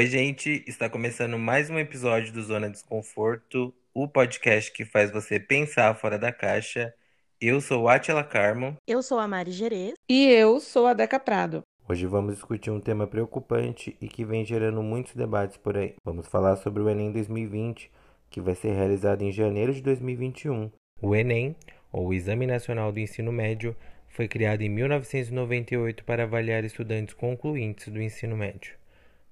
Oi, 0.00 0.06
gente, 0.06 0.64
está 0.66 0.88
começando 0.88 1.38
mais 1.38 1.68
um 1.68 1.78
episódio 1.78 2.32
do 2.32 2.42
Zona 2.42 2.70
Desconforto, 2.70 3.70
o 3.92 4.08
podcast 4.08 4.72
que 4.72 4.82
faz 4.82 5.10
você 5.10 5.38
pensar 5.38 5.94
fora 5.94 6.18
da 6.18 6.32
caixa. 6.32 6.94
Eu 7.38 7.60
sou 7.60 7.86
Atila 7.86 8.24
Carmo. 8.24 8.78
Eu 8.86 9.02
sou 9.02 9.18
a 9.18 9.28
Mari 9.28 9.52
Gerês. 9.52 9.92
E 10.08 10.26
eu 10.26 10.58
sou 10.58 10.86
a 10.86 10.94
Deca 10.94 11.20
Prado. 11.20 11.60
Hoje 11.86 12.06
vamos 12.06 12.32
discutir 12.32 12.70
um 12.70 12.80
tema 12.80 13.06
preocupante 13.06 13.94
e 14.00 14.08
que 14.08 14.24
vem 14.24 14.42
gerando 14.42 14.82
muitos 14.82 15.14
debates 15.14 15.58
por 15.58 15.76
aí. 15.76 15.96
Vamos 16.02 16.26
falar 16.26 16.56
sobre 16.56 16.82
o 16.82 16.88
Enem 16.88 17.12
2020, 17.12 17.90
que 18.30 18.40
vai 18.40 18.54
ser 18.54 18.72
realizado 18.72 19.20
em 19.20 19.30
janeiro 19.30 19.74
de 19.74 19.82
2021. 19.82 20.70
O 21.02 21.14
Enem, 21.14 21.54
ou 21.92 22.14
Exame 22.14 22.46
Nacional 22.46 22.90
do 22.90 23.00
Ensino 23.00 23.30
Médio, 23.30 23.76
foi 24.08 24.26
criado 24.26 24.62
em 24.62 24.70
1998 24.70 26.04
para 26.04 26.22
avaliar 26.22 26.64
estudantes 26.64 27.12
concluintes 27.12 27.88
do 27.88 28.00
ensino 28.00 28.34
médio. 28.34 28.79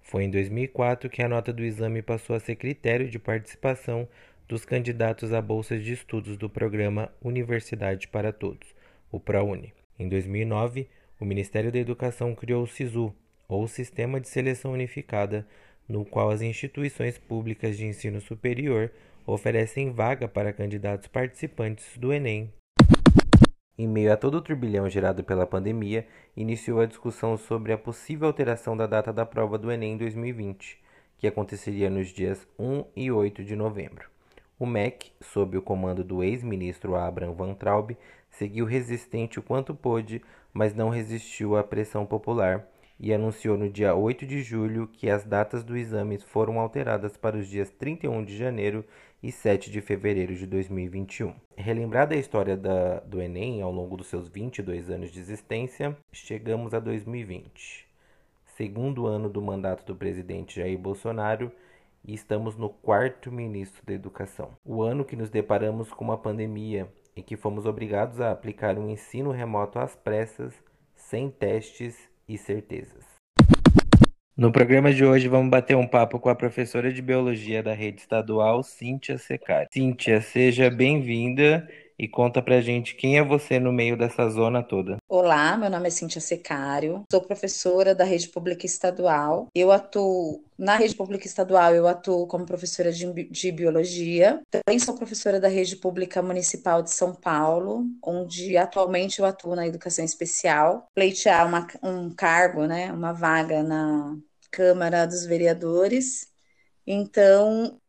Foi 0.08 0.24
em 0.24 0.30
2004 0.30 1.10
que 1.10 1.20
a 1.20 1.28
nota 1.28 1.52
do 1.52 1.62
exame 1.62 2.00
passou 2.00 2.34
a 2.34 2.40
ser 2.40 2.56
critério 2.56 3.10
de 3.10 3.18
participação 3.18 4.08
dos 4.48 4.64
candidatos 4.64 5.34
a 5.34 5.42
bolsas 5.42 5.84
de 5.84 5.92
estudos 5.92 6.38
do 6.38 6.48
programa 6.48 7.12
Universidade 7.22 8.08
para 8.08 8.32
Todos, 8.32 8.74
o 9.12 9.20
ProUni. 9.20 9.74
Em 9.98 10.08
2009, 10.08 10.88
o 11.20 11.26
Ministério 11.26 11.70
da 11.70 11.78
Educação 11.78 12.34
criou 12.34 12.62
o 12.62 12.66
SISU, 12.66 13.14
ou 13.46 13.68
Sistema 13.68 14.18
de 14.18 14.28
Seleção 14.28 14.72
Unificada, 14.72 15.46
no 15.86 16.06
qual 16.06 16.30
as 16.30 16.40
instituições 16.40 17.18
públicas 17.18 17.76
de 17.76 17.84
ensino 17.84 18.18
superior 18.22 18.90
oferecem 19.26 19.90
vaga 19.90 20.26
para 20.26 20.54
candidatos 20.54 21.06
participantes 21.06 21.98
do 21.98 22.14
Enem 22.14 22.50
em 23.78 23.86
meio 23.86 24.12
a 24.12 24.16
todo 24.16 24.34
o 24.34 24.42
turbilhão 24.42 24.90
gerado 24.90 25.22
pela 25.22 25.46
pandemia, 25.46 26.04
iniciou 26.36 26.80
a 26.80 26.86
discussão 26.86 27.36
sobre 27.36 27.72
a 27.72 27.78
possível 27.78 28.26
alteração 28.26 28.76
da 28.76 28.88
data 28.88 29.12
da 29.12 29.24
prova 29.24 29.56
do 29.56 29.70
Enem 29.70 29.96
2020, 29.96 30.78
que 31.16 31.28
aconteceria 31.28 31.88
nos 31.88 32.08
dias 32.08 32.44
1 32.58 32.84
e 32.96 33.12
8 33.12 33.44
de 33.44 33.54
novembro. 33.54 34.10
O 34.58 34.66
MEC, 34.66 35.12
sob 35.20 35.56
o 35.56 35.62
comando 35.62 36.02
do 36.02 36.24
ex-ministro 36.24 36.96
Abraham 36.96 37.32
Van 37.34 37.54
Traub, 37.54 37.96
seguiu 38.28 38.66
resistente 38.66 39.38
o 39.38 39.42
quanto 39.42 39.72
pôde, 39.72 40.20
mas 40.52 40.74
não 40.74 40.88
resistiu 40.88 41.56
à 41.56 41.62
pressão 41.62 42.04
popular 42.04 42.66
e 42.98 43.14
anunciou 43.14 43.56
no 43.56 43.70
dia 43.70 43.94
8 43.94 44.26
de 44.26 44.42
julho 44.42 44.88
que 44.88 45.08
as 45.08 45.24
datas 45.24 45.62
do 45.62 45.76
exame 45.76 46.18
foram 46.18 46.58
alteradas 46.58 47.16
para 47.16 47.36
os 47.36 47.46
dias 47.46 47.70
31 47.70 48.24
de 48.24 48.36
janeiro 48.36 48.84
e 49.22 49.32
7 49.32 49.70
de 49.70 49.80
fevereiro 49.80 50.34
de 50.34 50.46
2021. 50.46 51.34
Relembrada 51.56 52.14
a 52.14 52.18
história 52.18 52.56
da, 52.56 53.00
do 53.00 53.20
Enem 53.20 53.60
ao 53.62 53.72
longo 53.72 53.96
dos 53.96 54.06
seus 54.06 54.28
22 54.28 54.90
anos 54.90 55.10
de 55.10 55.18
existência, 55.18 55.96
chegamos 56.12 56.72
a 56.72 56.78
2020, 56.78 57.88
segundo 58.56 59.06
ano 59.06 59.28
do 59.28 59.42
mandato 59.42 59.84
do 59.84 59.96
presidente 59.96 60.60
Jair 60.60 60.78
Bolsonaro, 60.78 61.50
e 62.04 62.14
estamos 62.14 62.56
no 62.56 62.68
quarto 62.68 63.30
ministro 63.32 63.84
da 63.84 63.92
Educação. 63.92 64.52
O 64.64 64.82
ano 64.82 65.04
que 65.04 65.16
nos 65.16 65.30
deparamos 65.30 65.92
com 65.92 66.04
uma 66.04 66.16
pandemia 66.16 66.88
e 67.16 67.22
que 67.22 67.36
fomos 67.36 67.66
obrigados 67.66 68.20
a 68.20 68.30
aplicar 68.30 68.78
um 68.78 68.88
ensino 68.88 69.32
remoto 69.32 69.80
às 69.80 69.96
pressas, 69.96 70.54
sem 70.94 71.28
testes 71.28 72.08
e 72.28 72.38
certezas. 72.38 73.07
No 74.38 74.52
programa 74.52 74.94
de 74.94 75.04
hoje 75.04 75.26
vamos 75.26 75.50
bater 75.50 75.76
um 75.76 75.84
papo 75.84 76.20
com 76.20 76.28
a 76.28 76.34
professora 76.34 76.92
de 76.92 77.02
biologia 77.02 77.60
da 77.60 77.72
rede 77.72 78.02
estadual, 78.02 78.62
Cíntia 78.62 79.18
Secari. 79.18 79.66
Cíntia, 79.72 80.20
seja 80.20 80.70
bem-vinda 80.70 81.68
e 81.98 82.06
conta 82.06 82.40
pra 82.40 82.60
gente 82.60 82.94
quem 82.94 83.18
é 83.18 83.24
você 83.24 83.58
no 83.58 83.72
meio 83.72 83.96
dessa 83.96 84.28
zona 84.30 84.62
toda. 84.62 84.98
Olá, 85.08 85.56
meu 85.56 85.68
nome 85.68 85.88
é 85.88 85.90
Cíntia 85.90 86.20
Secário, 86.20 87.02
sou 87.10 87.20
professora 87.20 87.96
da 87.96 88.04
rede 88.04 88.28
pública 88.28 88.64
estadual. 88.64 89.48
Eu 89.52 89.72
atuo 89.72 90.44
na 90.56 90.76
rede 90.76 90.94
pública 90.94 91.26
estadual, 91.26 91.74
eu 91.74 91.88
atuo 91.88 92.28
como 92.28 92.46
professora 92.46 92.92
de, 92.92 93.24
de 93.24 93.50
biologia. 93.50 94.40
Também 94.48 94.78
sou 94.78 94.94
professora 94.94 95.40
da 95.40 95.48
rede 95.48 95.74
pública 95.74 96.22
municipal 96.22 96.80
de 96.80 96.92
São 96.92 97.12
Paulo, 97.12 97.84
onde 98.00 98.56
atualmente 98.56 99.18
eu 99.18 99.26
atuo 99.26 99.56
na 99.56 99.66
educação 99.66 100.04
especial. 100.04 100.86
Pleitear 100.94 101.44
uma, 101.44 101.66
um 101.82 102.10
cargo, 102.10 102.66
né, 102.66 102.92
uma 102.92 103.12
vaga 103.12 103.64
na 103.64 104.16
Câmara 104.50 105.06
dos 105.06 105.24
Vereadores. 105.26 106.26
Então, 106.86 107.80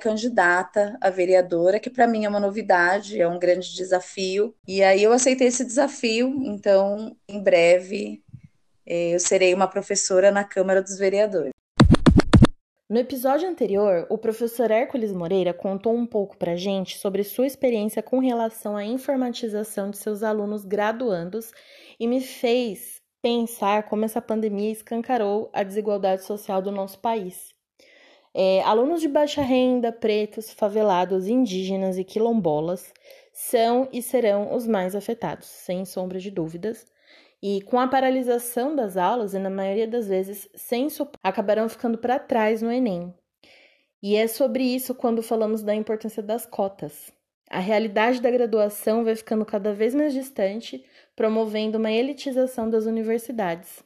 candidata 0.00 0.96
a 1.00 1.10
vereadora, 1.10 1.80
que 1.80 1.90
para 1.90 2.06
mim 2.06 2.24
é 2.24 2.28
uma 2.28 2.40
novidade, 2.40 3.20
é 3.20 3.28
um 3.28 3.38
grande 3.38 3.74
desafio. 3.74 4.54
E 4.66 4.82
aí 4.82 5.02
eu 5.02 5.12
aceitei 5.12 5.48
esse 5.48 5.64
desafio, 5.64 6.42
então 6.44 7.16
em 7.28 7.42
breve 7.42 8.22
eh, 8.86 9.14
eu 9.14 9.20
serei 9.20 9.54
uma 9.54 9.68
professora 9.68 10.30
na 10.30 10.44
Câmara 10.44 10.82
dos 10.82 10.98
Vereadores. 10.98 11.52
No 12.88 13.00
episódio 13.00 13.48
anterior, 13.48 14.06
o 14.08 14.16
professor 14.16 14.70
Hércules 14.70 15.12
Moreira 15.12 15.52
contou 15.52 15.92
um 15.92 16.06
pouco 16.06 16.36
para 16.36 16.54
gente 16.54 16.96
sobre 16.98 17.24
sua 17.24 17.44
experiência 17.44 18.00
com 18.00 18.20
relação 18.20 18.76
à 18.76 18.84
informatização 18.84 19.90
de 19.90 19.98
seus 19.98 20.22
alunos 20.22 20.64
graduandos 20.64 21.50
e 21.98 22.06
me 22.06 22.20
fez 22.20 22.95
pensar 23.26 23.82
como 23.88 24.04
essa 24.04 24.22
pandemia 24.22 24.70
escancarou 24.70 25.50
a 25.52 25.64
desigualdade 25.64 26.22
social 26.22 26.62
do 26.62 26.70
nosso 26.70 27.00
país. 27.00 27.52
É, 28.32 28.62
alunos 28.62 29.00
de 29.00 29.08
baixa 29.08 29.42
renda, 29.42 29.90
pretos, 29.90 30.52
favelados, 30.52 31.26
indígenas 31.26 31.98
e 31.98 32.04
quilombolas 32.04 32.94
são 33.32 33.88
e 33.92 34.00
serão 34.00 34.54
os 34.54 34.64
mais 34.64 34.94
afetados, 34.94 35.48
sem 35.48 35.84
sombra 35.84 36.20
de 36.20 36.30
dúvidas. 36.30 36.86
E 37.42 37.62
com 37.62 37.80
a 37.80 37.88
paralisação 37.88 38.76
das 38.76 38.96
aulas, 38.96 39.34
e 39.34 39.40
na 39.40 39.50
maioria 39.50 39.88
das 39.88 40.06
vezes 40.06 40.48
sem 40.54 40.88
suporte, 40.88 41.18
acabarão 41.20 41.68
ficando 41.68 41.98
para 41.98 42.20
trás 42.20 42.62
no 42.62 42.70
Enem. 42.70 43.12
E 44.00 44.14
é 44.14 44.28
sobre 44.28 44.62
isso 44.62 44.94
quando 44.94 45.20
falamos 45.20 45.64
da 45.64 45.74
importância 45.74 46.22
das 46.22 46.46
cotas. 46.46 47.12
A 47.50 47.58
realidade 47.58 48.20
da 48.20 48.30
graduação 48.30 49.02
vai 49.02 49.16
ficando 49.16 49.44
cada 49.44 49.72
vez 49.72 49.96
mais 49.96 50.12
distante, 50.12 50.84
promovendo 51.16 51.78
uma 51.78 51.90
elitização 51.90 52.70
das 52.70 52.84
universidades. 52.86 53.82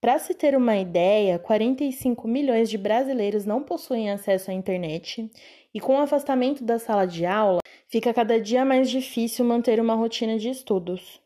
Para 0.00 0.18
se 0.20 0.32
ter 0.32 0.56
uma 0.56 0.76
ideia, 0.76 1.40
45 1.40 2.28
milhões 2.28 2.70
de 2.70 2.78
brasileiros 2.78 3.44
não 3.44 3.64
possuem 3.64 4.10
acesso 4.10 4.50
à 4.50 4.54
internet, 4.54 5.28
e 5.74 5.80
com 5.80 5.96
o 5.96 6.00
afastamento 6.00 6.62
da 6.62 6.78
sala 6.78 7.04
de 7.04 7.26
aula, 7.26 7.58
fica 7.88 8.14
cada 8.14 8.40
dia 8.40 8.64
mais 8.64 8.88
difícil 8.88 9.44
manter 9.44 9.80
uma 9.80 9.94
rotina 9.94 10.38
de 10.38 10.48
estudos. 10.48 11.20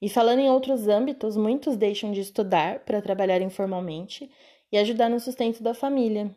E 0.00 0.08
falando 0.08 0.40
em 0.40 0.50
outros 0.50 0.88
âmbitos, 0.88 1.36
muitos 1.36 1.76
deixam 1.76 2.12
de 2.12 2.20
estudar 2.20 2.80
para 2.80 3.00
trabalhar 3.00 3.40
informalmente 3.40 4.30
e 4.70 4.76
ajudar 4.76 5.08
no 5.08 5.18
sustento 5.18 5.62
da 5.62 5.72
família. 5.72 6.30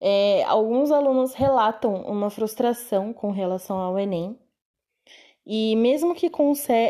É, 0.00 0.42
alguns 0.44 0.90
alunos 0.90 1.32
relatam 1.32 1.94
uma 2.02 2.28
frustração 2.28 3.12
com 3.12 3.30
relação 3.30 3.78
ao 3.78 3.96
Enem. 3.98 4.36
E 5.44 5.74
mesmo 5.74 6.14
que, 6.14 6.30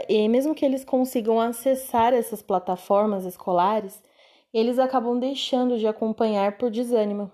e 0.09 0.29
mesmo 0.29 0.55
que 0.55 0.65
eles 0.65 0.85
consigam 0.85 1.41
acessar 1.41 2.13
essas 2.13 2.43
plataformas 2.43 3.25
escolares, 3.25 4.03
eles 4.53 4.79
acabam 4.79 5.19
deixando 5.19 5.79
de 5.79 5.87
acompanhar 5.87 6.59
por 6.59 6.71
desânimo. 6.71 7.31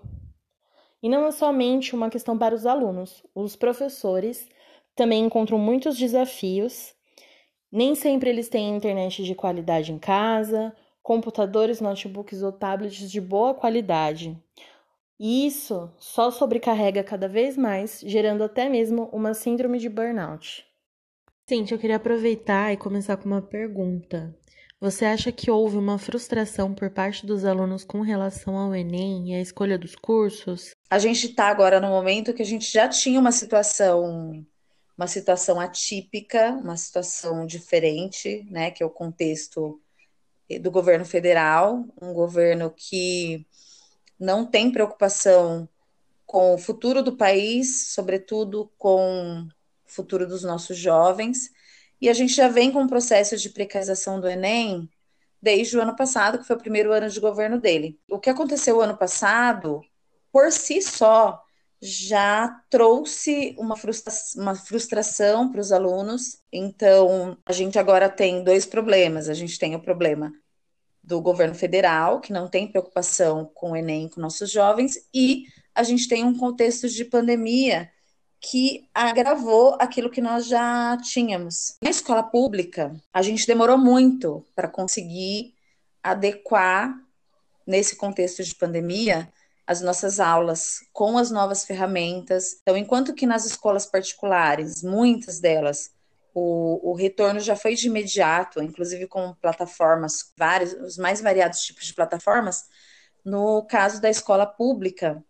E 1.03 1.09
não 1.09 1.25
é 1.25 1.31
somente 1.31 1.93
uma 1.93 2.09
questão 2.09 2.37
para 2.37 2.55
os 2.55 2.65
alunos, 2.65 3.23
os 3.35 3.55
professores 3.55 4.47
também 4.95 5.25
encontram 5.25 5.57
muitos 5.57 5.97
desafios. 5.97 6.93
Nem 7.71 7.95
sempre 7.95 8.29
eles 8.29 8.49
têm 8.49 8.75
internet 8.75 9.23
de 9.23 9.35
qualidade 9.35 9.91
em 9.91 9.99
casa, 9.99 10.75
computadores, 11.01 11.79
notebooks 11.79 12.41
ou 12.41 12.51
tablets 12.51 13.09
de 13.09 13.21
boa 13.21 13.53
qualidade. 13.53 14.37
E 15.19 15.45
isso 15.45 15.91
só 15.97 16.31
sobrecarrega 16.31 17.03
cada 17.03 17.27
vez 17.27 17.57
mais, 17.57 18.01
gerando 18.05 18.43
até 18.43 18.69
mesmo 18.69 19.09
uma 19.11 19.33
síndrome 19.33 19.77
de 19.77 19.89
burnout. 19.89 20.68
Cintia, 21.49 21.73
eu 21.73 21.79
queria 21.79 21.95
aproveitar 21.95 22.71
e 22.71 22.77
começar 22.77 23.17
com 23.17 23.25
uma 23.25 23.41
pergunta. 23.41 24.37
Você 24.79 25.03
acha 25.03 25.31
que 25.31 25.49
houve 25.49 25.77
uma 25.77 25.97
frustração 25.97 26.75
por 26.75 26.91
parte 26.91 27.25
dos 27.25 27.43
alunos 27.43 27.83
com 27.83 28.01
relação 28.01 28.55
ao 28.55 28.75
Enem 28.75 29.31
e 29.31 29.33
à 29.33 29.41
escolha 29.41 29.75
dos 29.75 29.95
cursos? 29.95 30.69
A 30.91 30.99
gente 30.99 31.25
está 31.25 31.47
agora 31.47 31.79
no 31.79 31.87
momento 31.87 32.35
que 32.35 32.43
a 32.43 32.45
gente 32.45 32.71
já 32.71 32.87
tinha 32.87 33.19
uma 33.19 33.31
situação, 33.31 34.45
uma 34.95 35.07
situação 35.07 35.59
atípica, 35.59 36.51
uma 36.51 36.77
situação 36.77 37.47
diferente, 37.47 38.45
né? 38.51 38.69
Que 38.69 38.83
é 38.83 38.85
o 38.85 38.91
contexto 38.91 39.81
do 40.61 40.69
governo 40.69 41.03
federal, 41.03 41.83
um 41.99 42.13
governo 42.13 42.69
que 42.69 43.43
não 44.19 44.45
tem 44.45 44.71
preocupação 44.71 45.67
com 46.27 46.53
o 46.53 46.59
futuro 46.59 47.01
do 47.01 47.17
país, 47.17 47.91
sobretudo 47.91 48.71
com 48.77 49.47
futuro 49.93 50.27
dos 50.27 50.43
nossos 50.43 50.77
jovens. 50.77 51.51
E 52.01 52.09
a 52.09 52.13
gente 52.13 52.33
já 52.33 52.47
vem 52.47 52.71
com 52.71 52.83
o 52.83 52.87
processo 52.87 53.35
de 53.37 53.49
precarização 53.49 54.19
do 54.19 54.27
Enem 54.27 54.89
desde 55.41 55.77
o 55.77 55.81
ano 55.81 55.95
passado, 55.95 56.39
que 56.39 56.45
foi 56.45 56.55
o 56.55 56.59
primeiro 56.59 56.91
ano 56.91 57.09
de 57.09 57.19
governo 57.19 57.59
dele. 57.59 57.99
O 58.09 58.19
que 58.19 58.29
aconteceu 58.29 58.81
ano 58.81 58.97
passado, 58.97 59.81
por 60.31 60.51
si 60.51 60.81
só, 60.81 61.41
já 61.81 62.61
trouxe 62.69 63.55
uma, 63.57 63.75
frustra 63.75 64.13
uma 64.35 64.55
frustração 64.55 65.51
para 65.51 65.61
os 65.61 65.71
alunos. 65.71 66.39
Então, 66.51 67.37
a 67.45 67.53
gente 67.53 67.79
agora 67.79 68.09
tem 68.09 68.43
dois 68.43 68.65
problemas. 68.65 69.29
A 69.29 69.33
gente 69.33 69.57
tem 69.57 69.75
o 69.75 69.81
problema 69.81 70.31
do 71.01 71.21
governo 71.21 71.55
federal, 71.55 72.19
que 72.19 72.33
não 72.33 72.47
tem 72.47 72.67
preocupação 72.67 73.49
com 73.53 73.71
o 73.71 73.75
Enem, 73.75 74.09
com 74.09 74.21
nossos 74.21 74.51
jovens, 74.51 75.07
e 75.13 75.45
a 75.73 75.81
gente 75.81 76.07
tem 76.07 76.23
um 76.23 76.37
contexto 76.37 76.87
de 76.87 77.05
pandemia 77.05 77.89
que 78.41 78.87
agravou 78.93 79.75
aquilo 79.79 80.09
que 80.09 80.21
nós 80.21 80.47
já 80.47 80.97
tínhamos. 80.97 81.75
Na 81.81 81.89
escola 81.89 82.23
pública, 82.23 82.95
a 83.13 83.21
gente 83.21 83.45
demorou 83.45 83.77
muito 83.77 84.45
para 84.55 84.67
conseguir 84.67 85.53
adequar, 86.01 86.95
nesse 87.67 87.95
contexto 87.95 88.43
de 88.43 88.55
pandemia, 88.55 89.31
as 89.67 89.81
nossas 89.81 90.19
aulas 90.19 90.79
com 90.91 91.17
as 91.17 91.29
novas 91.29 91.63
ferramentas. 91.63 92.57
Então, 92.61 92.75
enquanto 92.75 93.13
que 93.13 93.27
nas 93.27 93.45
escolas 93.45 93.85
particulares, 93.85 94.81
muitas 94.81 95.39
delas, 95.39 95.91
o, 96.33 96.91
o 96.91 96.95
retorno 96.95 97.39
já 97.39 97.55
foi 97.55 97.75
de 97.75 97.87
imediato, 97.87 98.63
inclusive 98.63 99.05
com 99.05 99.35
plataformas, 99.35 100.33
vários, 100.35 100.73
os 100.73 100.97
mais 100.97 101.21
variados 101.21 101.61
tipos 101.61 101.85
de 101.85 101.93
plataformas, 101.93 102.63
no 103.23 103.63
caso 103.67 104.01
da 104.01 104.09
escola 104.09 104.47
pública, 104.47 105.23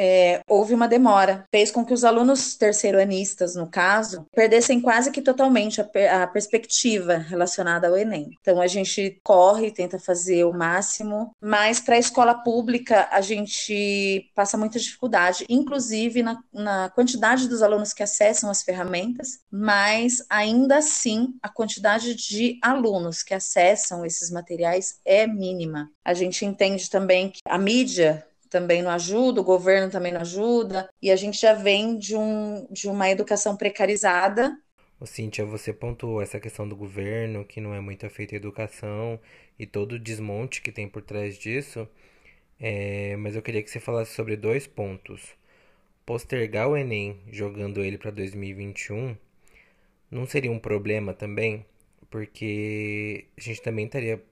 é, 0.00 0.40
houve 0.46 0.74
uma 0.74 0.86
demora, 0.86 1.44
fez 1.50 1.72
com 1.72 1.84
que 1.84 1.92
os 1.92 2.04
alunos 2.04 2.54
terceiranistas, 2.54 3.56
no 3.56 3.66
caso, 3.66 4.24
perdessem 4.32 4.80
quase 4.80 5.10
que 5.10 5.20
totalmente 5.20 5.80
a, 5.80 5.84
per 5.84 6.08
a, 6.08 6.26
perspectiva 6.28 7.16
relacionada 7.16 7.88
ao 7.88 7.96
Enem. 7.96 8.30
Então 8.40 8.60
a 8.60 8.68
gente 8.68 9.20
corre, 9.24 9.72
tenta 9.72 9.98
fazer 9.98 10.44
o 10.44 10.52
máximo, 10.52 11.32
mas 11.40 11.80
para 11.80 11.96
a 11.96 11.98
escola 11.98 12.32
pública 12.32 13.08
a 13.10 13.20
gente 13.20 14.30
passa 14.36 14.56
muita 14.56 14.78
dificuldade, 14.78 15.44
inclusive 15.48 16.22
na, 16.22 16.38
na 16.52 16.90
quantidade 16.90 17.48
dos 17.48 17.60
alunos 17.60 17.92
que 17.92 18.04
acessam 18.04 18.48
as 18.50 18.62
ferramentas, 18.62 19.40
mas 19.50 20.24
ainda 20.30 20.78
assim 20.78 21.34
a 21.42 21.48
quantidade 21.48 22.14
de 22.14 22.56
alunos 22.62 23.24
que 23.24 23.34
acessam 23.34 24.06
esses 24.06 24.30
materiais 24.30 25.00
é 25.04 25.26
mínima. 25.26 25.90
A 26.04 26.14
gente 26.14 26.44
entende 26.44 26.88
também 26.88 27.30
que 27.30 27.40
a 27.44 27.58
mídia 27.58 28.24
também 28.48 28.82
não 28.82 28.90
ajuda, 28.90 29.40
o 29.40 29.44
governo 29.44 29.90
também 29.90 30.12
não 30.12 30.20
ajuda, 30.22 30.88
e 31.02 31.10
a 31.10 31.16
gente 31.16 31.40
já 31.40 31.54
vem 31.54 31.98
de, 31.98 32.16
um, 32.16 32.66
de 32.70 32.88
uma 32.88 33.08
educação 33.10 33.56
precarizada. 33.56 34.56
Ô, 35.00 35.06
Cíntia, 35.06 35.44
você 35.44 35.72
pontuou 35.72 36.20
essa 36.22 36.40
questão 36.40 36.68
do 36.68 36.76
governo, 36.76 37.44
que 37.44 37.60
não 37.60 37.74
é 37.74 37.80
muito 37.80 38.08
feita 38.10 38.34
educação, 38.36 39.20
e 39.58 39.66
todo 39.66 39.92
o 39.92 39.98
desmonte 39.98 40.60
que 40.62 40.72
tem 40.72 40.88
por 40.88 41.02
trás 41.02 41.38
disso, 41.38 41.88
é, 42.60 43.16
mas 43.18 43.36
eu 43.36 43.42
queria 43.42 43.62
que 43.62 43.70
você 43.70 43.80
falasse 43.80 44.14
sobre 44.14 44.36
dois 44.36 44.66
pontos. 44.66 45.34
Postergar 46.06 46.68
o 46.68 46.76
Enem, 46.76 47.20
jogando 47.32 47.82
ele 47.84 47.98
para 47.98 48.10
2021, 48.10 49.16
não 50.10 50.26
seria 50.26 50.52
um 50.52 50.58
problema 50.60 51.14
também? 51.14 51.66
Porque 52.10 53.26
a 53.38 53.40
gente 53.40 53.62
também 53.62 53.86
estaria 53.86 54.22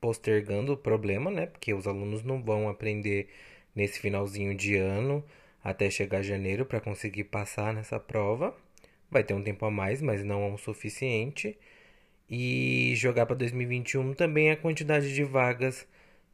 postergando 0.00 0.72
o 0.74 0.76
problema, 0.76 1.30
né? 1.30 1.46
Porque 1.46 1.74
os 1.74 1.86
alunos 1.86 2.22
não 2.22 2.42
vão 2.42 2.68
aprender 2.68 3.28
nesse 3.74 3.98
finalzinho 4.00 4.54
de 4.54 4.76
ano 4.76 5.24
até 5.62 5.90
chegar 5.90 6.22
janeiro 6.22 6.66
para 6.66 6.80
conseguir 6.80 7.24
passar 7.24 7.72
nessa 7.74 7.98
prova. 7.98 8.54
Vai 9.10 9.24
ter 9.24 9.34
um 9.34 9.42
tempo 9.42 9.64
a 9.64 9.70
mais, 9.70 10.02
mas 10.02 10.24
não 10.24 10.42
é 10.44 10.52
o 10.52 10.58
suficiente. 10.58 11.56
E 12.28 12.94
jogar 12.96 13.26
para 13.26 13.36
2021 13.36 14.14
também 14.14 14.50
a 14.50 14.56
quantidade 14.56 15.14
de 15.14 15.24
vagas 15.24 15.86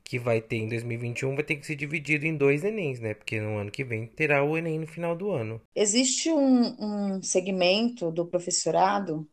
que 0.04 0.18
vai 0.18 0.40
ter 0.40 0.56
em 0.56 0.68
2021 0.68 1.34
vai 1.34 1.44
ter 1.44 1.56
que 1.56 1.66
ser 1.66 1.76
dividido 1.76 2.26
em 2.26 2.36
dois 2.36 2.64
Enems, 2.64 3.00
né? 3.00 3.14
Porque 3.14 3.40
no 3.40 3.58
ano 3.58 3.70
que 3.70 3.84
vem 3.84 4.06
terá 4.06 4.42
o 4.42 4.56
Enem 4.56 4.78
no 4.80 4.86
final 4.86 5.14
do 5.16 5.30
ano. 5.30 5.60
Existe 5.74 6.30
um, 6.30 7.16
um 7.16 7.22
segmento 7.22 8.10
do 8.10 8.26
professorado 8.26 9.28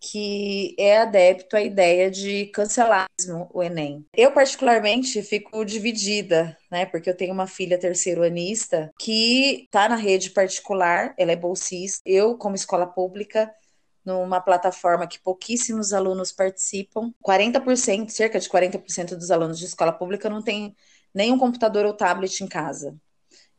que 0.00 0.74
é 0.78 0.98
adepto 0.98 1.56
à 1.56 1.62
ideia 1.62 2.10
de 2.10 2.46
cancelar 2.46 3.06
o 3.52 3.62
Enem. 3.62 4.06
Eu, 4.14 4.32
particularmente, 4.32 5.22
fico 5.22 5.64
dividida, 5.64 6.56
né? 6.70 6.86
Porque 6.86 7.10
eu 7.10 7.16
tenho 7.16 7.32
uma 7.32 7.46
filha 7.46 7.78
terceiro-anista 7.78 8.92
que 8.98 9.64
está 9.64 9.88
na 9.88 9.96
rede 9.96 10.30
particular, 10.30 11.14
ela 11.18 11.32
é 11.32 11.36
bolsista. 11.36 12.00
Eu, 12.06 12.36
como 12.36 12.54
escola 12.54 12.86
pública, 12.86 13.52
numa 14.04 14.40
plataforma 14.40 15.06
que 15.06 15.20
pouquíssimos 15.20 15.92
alunos 15.92 16.32
participam, 16.32 17.12
40%, 17.22 18.08
cerca 18.10 18.40
de 18.40 18.48
40% 18.48 19.16
dos 19.16 19.30
alunos 19.30 19.58
de 19.58 19.66
escola 19.66 19.92
pública 19.92 20.30
não 20.30 20.42
tem 20.42 20.74
nenhum 21.12 21.38
computador 21.38 21.84
ou 21.84 21.92
tablet 21.92 22.40
em 22.42 22.46
casa. 22.46 22.96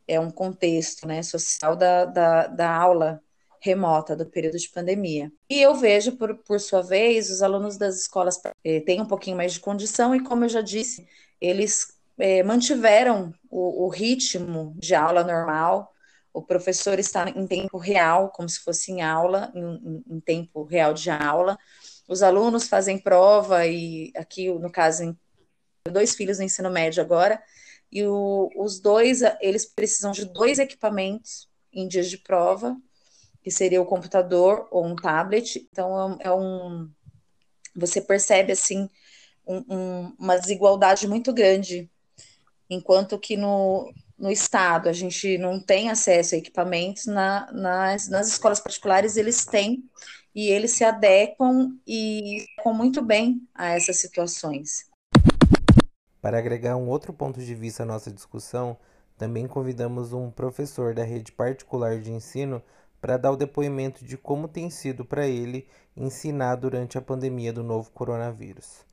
É 0.08 0.18
um 0.18 0.30
contexto 0.30 1.06
né, 1.06 1.22
social 1.22 1.76
da, 1.76 2.04
da, 2.04 2.46
da 2.48 2.74
aula 2.74 3.22
remota 3.60 4.16
do 4.16 4.26
período 4.26 4.58
de 4.58 4.68
pandemia. 4.68 5.30
E 5.48 5.60
eu 5.60 5.74
vejo, 5.74 6.16
por, 6.16 6.34
por 6.38 6.58
sua 6.58 6.82
vez, 6.82 7.30
os 7.30 7.42
alunos 7.42 7.76
das 7.76 8.00
escolas 8.00 8.40
eh, 8.64 8.80
têm 8.80 9.00
um 9.00 9.06
pouquinho 9.06 9.36
mais 9.36 9.52
de 9.52 9.60
condição 9.60 10.14
e, 10.14 10.22
como 10.22 10.44
eu 10.44 10.48
já 10.48 10.62
disse, 10.62 11.06
eles 11.40 11.94
eh, 12.18 12.42
mantiveram 12.42 13.32
o, 13.50 13.84
o 13.84 13.88
ritmo 13.88 14.74
de 14.78 14.94
aula 14.94 15.22
normal, 15.22 15.94
o 16.32 16.42
professor 16.42 16.98
está 16.98 17.28
em 17.28 17.46
tempo 17.46 17.76
real, 17.76 18.30
como 18.30 18.48
se 18.48 18.60
fosse 18.60 18.92
em 18.92 19.02
aula, 19.02 19.52
em, 19.54 20.04
em, 20.08 20.20
tempo 20.20 20.62
real 20.62 20.94
de 20.94 21.10
aula. 21.10 21.58
Os 22.08 22.22
alunos 22.22 22.68
fazem 22.68 22.98
prova 22.98 23.66
e 23.66 24.12
aqui, 24.16 24.48
no 24.52 24.70
caso, 24.70 25.16
dois 25.90 26.14
filhos 26.14 26.38
no 26.38 26.44
ensino 26.44 26.70
médio 26.70 27.02
agora, 27.02 27.42
e 27.90 28.04
o, 28.06 28.48
os 28.56 28.78
dois, 28.80 29.22
eles 29.40 29.64
precisam 29.64 30.12
de 30.12 30.24
dois 30.24 30.58
equipamentos 30.58 31.48
em 31.72 31.88
dias 31.88 32.08
de 32.08 32.18
prova, 32.18 32.76
que 33.42 33.50
seria 33.50 33.80
o 33.80 33.86
computador 33.86 34.68
ou 34.70 34.84
um 34.84 34.96
tablet. 34.96 35.66
Então, 35.70 36.18
é 36.20 36.32
um. 36.32 36.84
É 36.84 37.00
você 37.74 38.00
percebe, 38.00 38.52
assim, 38.52 38.90
um, 39.46 39.64
um, 39.68 40.16
uma 40.18 40.36
desigualdade 40.36 41.06
muito 41.06 41.32
grande, 41.32 41.88
enquanto 42.68 43.18
que 43.18 43.36
no, 43.36 43.92
no 44.18 44.30
Estado 44.30 44.88
a 44.88 44.92
gente 44.92 45.38
não 45.38 45.60
tem 45.60 45.88
acesso 45.88 46.34
a 46.34 46.38
equipamentos, 46.38 47.06
na, 47.06 47.50
nas, 47.52 48.08
nas 48.08 48.28
escolas 48.28 48.60
particulares 48.60 49.16
eles 49.16 49.46
têm, 49.46 49.84
e 50.34 50.48
eles 50.48 50.72
se 50.72 50.84
adequam 50.84 51.76
e 51.86 52.44
com 52.62 52.72
muito 52.72 53.02
bem 53.02 53.42
a 53.54 53.70
essas 53.70 53.98
situações. 53.98 54.88
Para 56.20 56.38
agregar 56.38 56.76
um 56.76 56.88
outro 56.88 57.12
ponto 57.12 57.40
de 57.40 57.54
vista 57.54 57.82
à 57.82 57.86
nossa 57.86 58.12
discussão, 58.12 58.76
também 59.16 59.48
convidamos 59.48 60.12
um 60.12 60.30
professor 60.30 60.94
da 60.94 61.02
rede 61.02 61.32
particular 61.32 61.98
de 61.98 62.12
ensino 62.12 62.62
para 63.00 63.16
dar 63.16 63.32
o 63.32 63.36
depoimento 63.36 64.04
de 64.04 64.16
como 64.16 64.46
tem 64.46 64.68
sido 64.70 65.04
para 65.04 65.26
ele 65.26 65.66
ensinar 65.96 66.56
durante 66.56 66.98
a 66.98 67.02
pandemia 67.02 67.52
do 67.52 67.62
novo 67.62 67.90
coronavírus. 67.90 68.84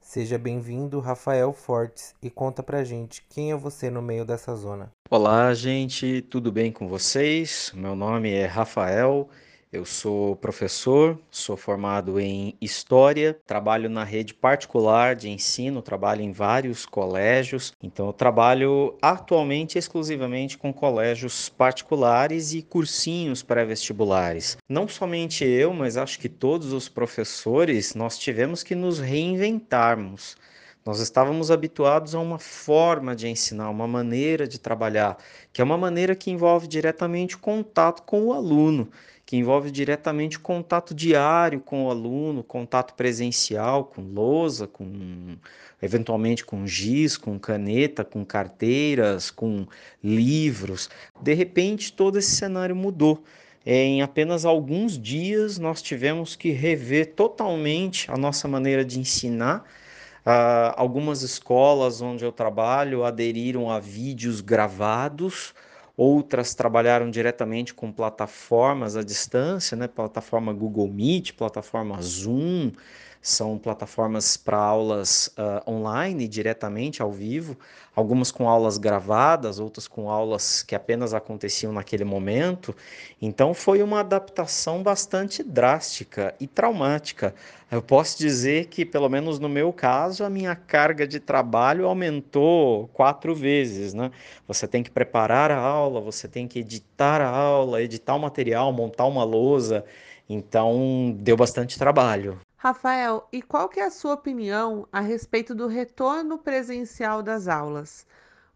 Seja 0.00 0.36
bem-vindo, 0.36 0.98
Rafael 0.98 1.52
Fortes, 1.52 2.14
e 2.20 2.28
conta 2.28 2.62
pra 2.62 2.84
gente 2.84 3.24
quem 3.30 3.52
é 3.52 3.56
você 3.56 3.88
no 3.88 4.02
meio 4.02 4.24
dessa 4.24 4.54
zona. 4.56 4.92
Olá, 5.08 5.54
gente, 5.54 6.20
tudo 6.22 6.50
bem 6.50 6.72
com 6.72 6.88
vocês? 6.88 7.72
Meu 7.74 7.94
nome 7.94 8.30
é 8.30 8.44
Rafael, 8.44 9.28
eu 9.72 9.86
sou 9.86 10.36
professor, 10.36 11.18
sou 11.30 11.56
formado 11.56 12.20
em 12.20 12.54
História, 12.60 13.40
trabalho 13.46 13.88
na 13.88 14.04
rede 14.04 14.34
particular 14.34 15.16
de 15.16 15.30
ensino, 15.30 15.80
trabalho 15.80 16.20
em 16.20 16.30
vários 16.30 16.84
colégios, 16.84 17.72
então 17.82 18.08
eu 18.08 18.12
trabalho 18.12 18.98
atualmente 19.00 19.78
exclusivamente 19.78 20.58
com 20.58 20.74
colégios 20.74 21.48
particulares 21.48 22.52
e 22.52 22.60
cursinhos 22.60 23.42
pré-vestibulares. 23.42 24.58
Não 24.68 24.86
somente 24.86 25.42
eu, 25.42 25.72
mas 25.72 25.96
acho 25.96 26.18
que 26.18 26.28
todos 26.28 26.74
os 26.74 26.86
professores, 26.86 27.94
nós 27.94 28.18
tivemos 28.18 28.62
que 28.62 28.74
nos 28.74 28.98
reinventarmos. 28.98 30.36
Nós 30.84 30.98
estávamos 30.98 31.50
habituados 31.50 32.14
a 32.14 32.18
uma 32.18 32.40
forma 32.40 33.16
de 33.16 33.28
ensinar, 33.28 33.70
uma 33.70 33.86
maneira 33.86 34.46
de 34.46 34.58
trabalhar, 34.58 35.16
que 35.50 35.62
é 35.62 35.64
uma 35.64 35.78
maneira 35.78 36.14
que 36.14 36.30
envolve 36.30 36.66
diretamente 36.66 37.38
contato 37.38 38.02
com 38.02 38.26
o 38.26 38.32
aluno 38.34 38.90
que 39.32 39.38
envolve 39.38 39.70
diretamente 39.70 40.38
contato 40.38 40.94
diário 40.94 41.58
com 41.58 41.86
o 41.86 41.90
aluno, 41.90 42.44
contato 42.44 42.92
presencial 42.92 43.86
com 43.86 44.02
lousa, 44.02 44.66
com 44.66 45.38
eventualmente 45.80 46.44
com 46.44 46.66
giz, 46.66 47.16
com 47.16 47.38
caneta, 47.38 48.04
com 48.04 48.26
carteiras, 48.26 49.30
com 49.30 49.66
livros. 50.04 50.90
De 51.22 51.32
repente, 51.32 51.94
todo 51.94 52.18
esse 52.18 52.32
cenário 52.32 52.76
mudou. 52.76 53.24
Em 53.64 54.02
apenas 54.02 54.44
alguns 54.44 54.98
dias, 54.98 55.56
nós 55.56 55.80
tivemos 55.80 56.36
que 56.36 56.50
rever 56.50 57.14
totalmente 57.14 58.10
a 58.10 58.18
nossa 58.18 58.46
maneira 58.46 58.84
de 58.84 59.00
ensinar. 59.00 59.60
Uh, 60.26 60.76
algumas 60.76 61.22
escolas 61.22 62.02
onde 62.02 62.22
eu 62.22 62.32
trabalho 62.32 63.02
aderiram 63.02 63.70
a 63.70 63.80
vídeos 63.80 64.42
gravados 64.42 65.54
outras 65.96 66.54
trabalharam 66.54 67.10
diretamente 67.10 67.74
com 67.74 67.92
plataformas 67.92 68.96
à 68.96 69.02
distância, 69.02 69.76
né? 69.76 69.86
plataforma 69.88 70.52
Google 70.52 70.88
Meet, 70.88 71.32
plataforma 71.32 72.00
Zoom, 72.00 72.72
são 73.22 73.56
plataformas 73.56 74.36
para 74.36 74.58
aulas 74.58 75.28
uh, 75.38 75.70
online, 75.70 76.26
diretamente 76.26 77.00
ao 77.00 77.12
vivo, 77.12 77.56
algumas 77.94 78.32
com 78.32 78.48
aulas 78.48 78.78
gravadas, 78.78 79.60
outras 79.60 79.86
com 79.86 80.10
aulas 80.10 80.64
que 80.64 80.74
apenas 80.74 81.14
aconteciam 81.14 81.72
naquele 81.72 82.02
momento. 82.02 82.74
Então 83.20 83.54
foi 83.54 83.80
uma 83.80 84.00
adaptação 84.00 84.82
bastante 84.82 85.40
drástica 85.44 86.34
e 86.40 86.48
traumática. 86.48 87.32
Eu 87.70 87.80
posso 87.80 88.18
dizer 88.18 88.66
que, 88.66 88.84
pelo 88.84 89.08
menos 89.08 89.38
no 89.38 89.48
meu 89.48 89.72
caso, 89.72 90.24
a 90.24 90.30
minha 90.30 90.56
carga 90.56 91.06
de 91.06 91.20
trabalho 91.20 91.86
aumentou 91.86 92.88
quatro 92.88 93.36
vezes. 93.36 93.94
Né? 93.94 94.10
Você 94.48 94.66
tem 94.66 94.82
que 94.82 94.90
preparar 94.90 95.52
a 95.52 95.58
aula, 95.58 96.00
você 96.00 96.26
tem 96.26 96.48
que 96.48 96.58
editar 96.58 97.20
a 97.20 97.28
aula, 97.28 97.80
editar 97.80 98.16
o 98.16 98.18
material, 98.18 98.72
montar 98.72 99.06
uma 99.06 99.22
lousa. 99.22 99.84
Então 100.28 101.14
deu 101.20 101.36
bastante 101.36 101.78
trabalho. 101.78 102.41
Rafael, 102.64 103.26
e 103.32 103.42
qual 103.42 103.68
que 103.68 103.80
é 103.80 103.86
a 103.86 103.90
sua 103.90 104.14
opinião 104.14 104.86
a 104.92 105.00
respeito 105.00 105.52
do 105.52 105.66
retorno 105.66 106.38
presencial 106.38 107.20
das 107.20 107.48
aulas? 107.48 108.06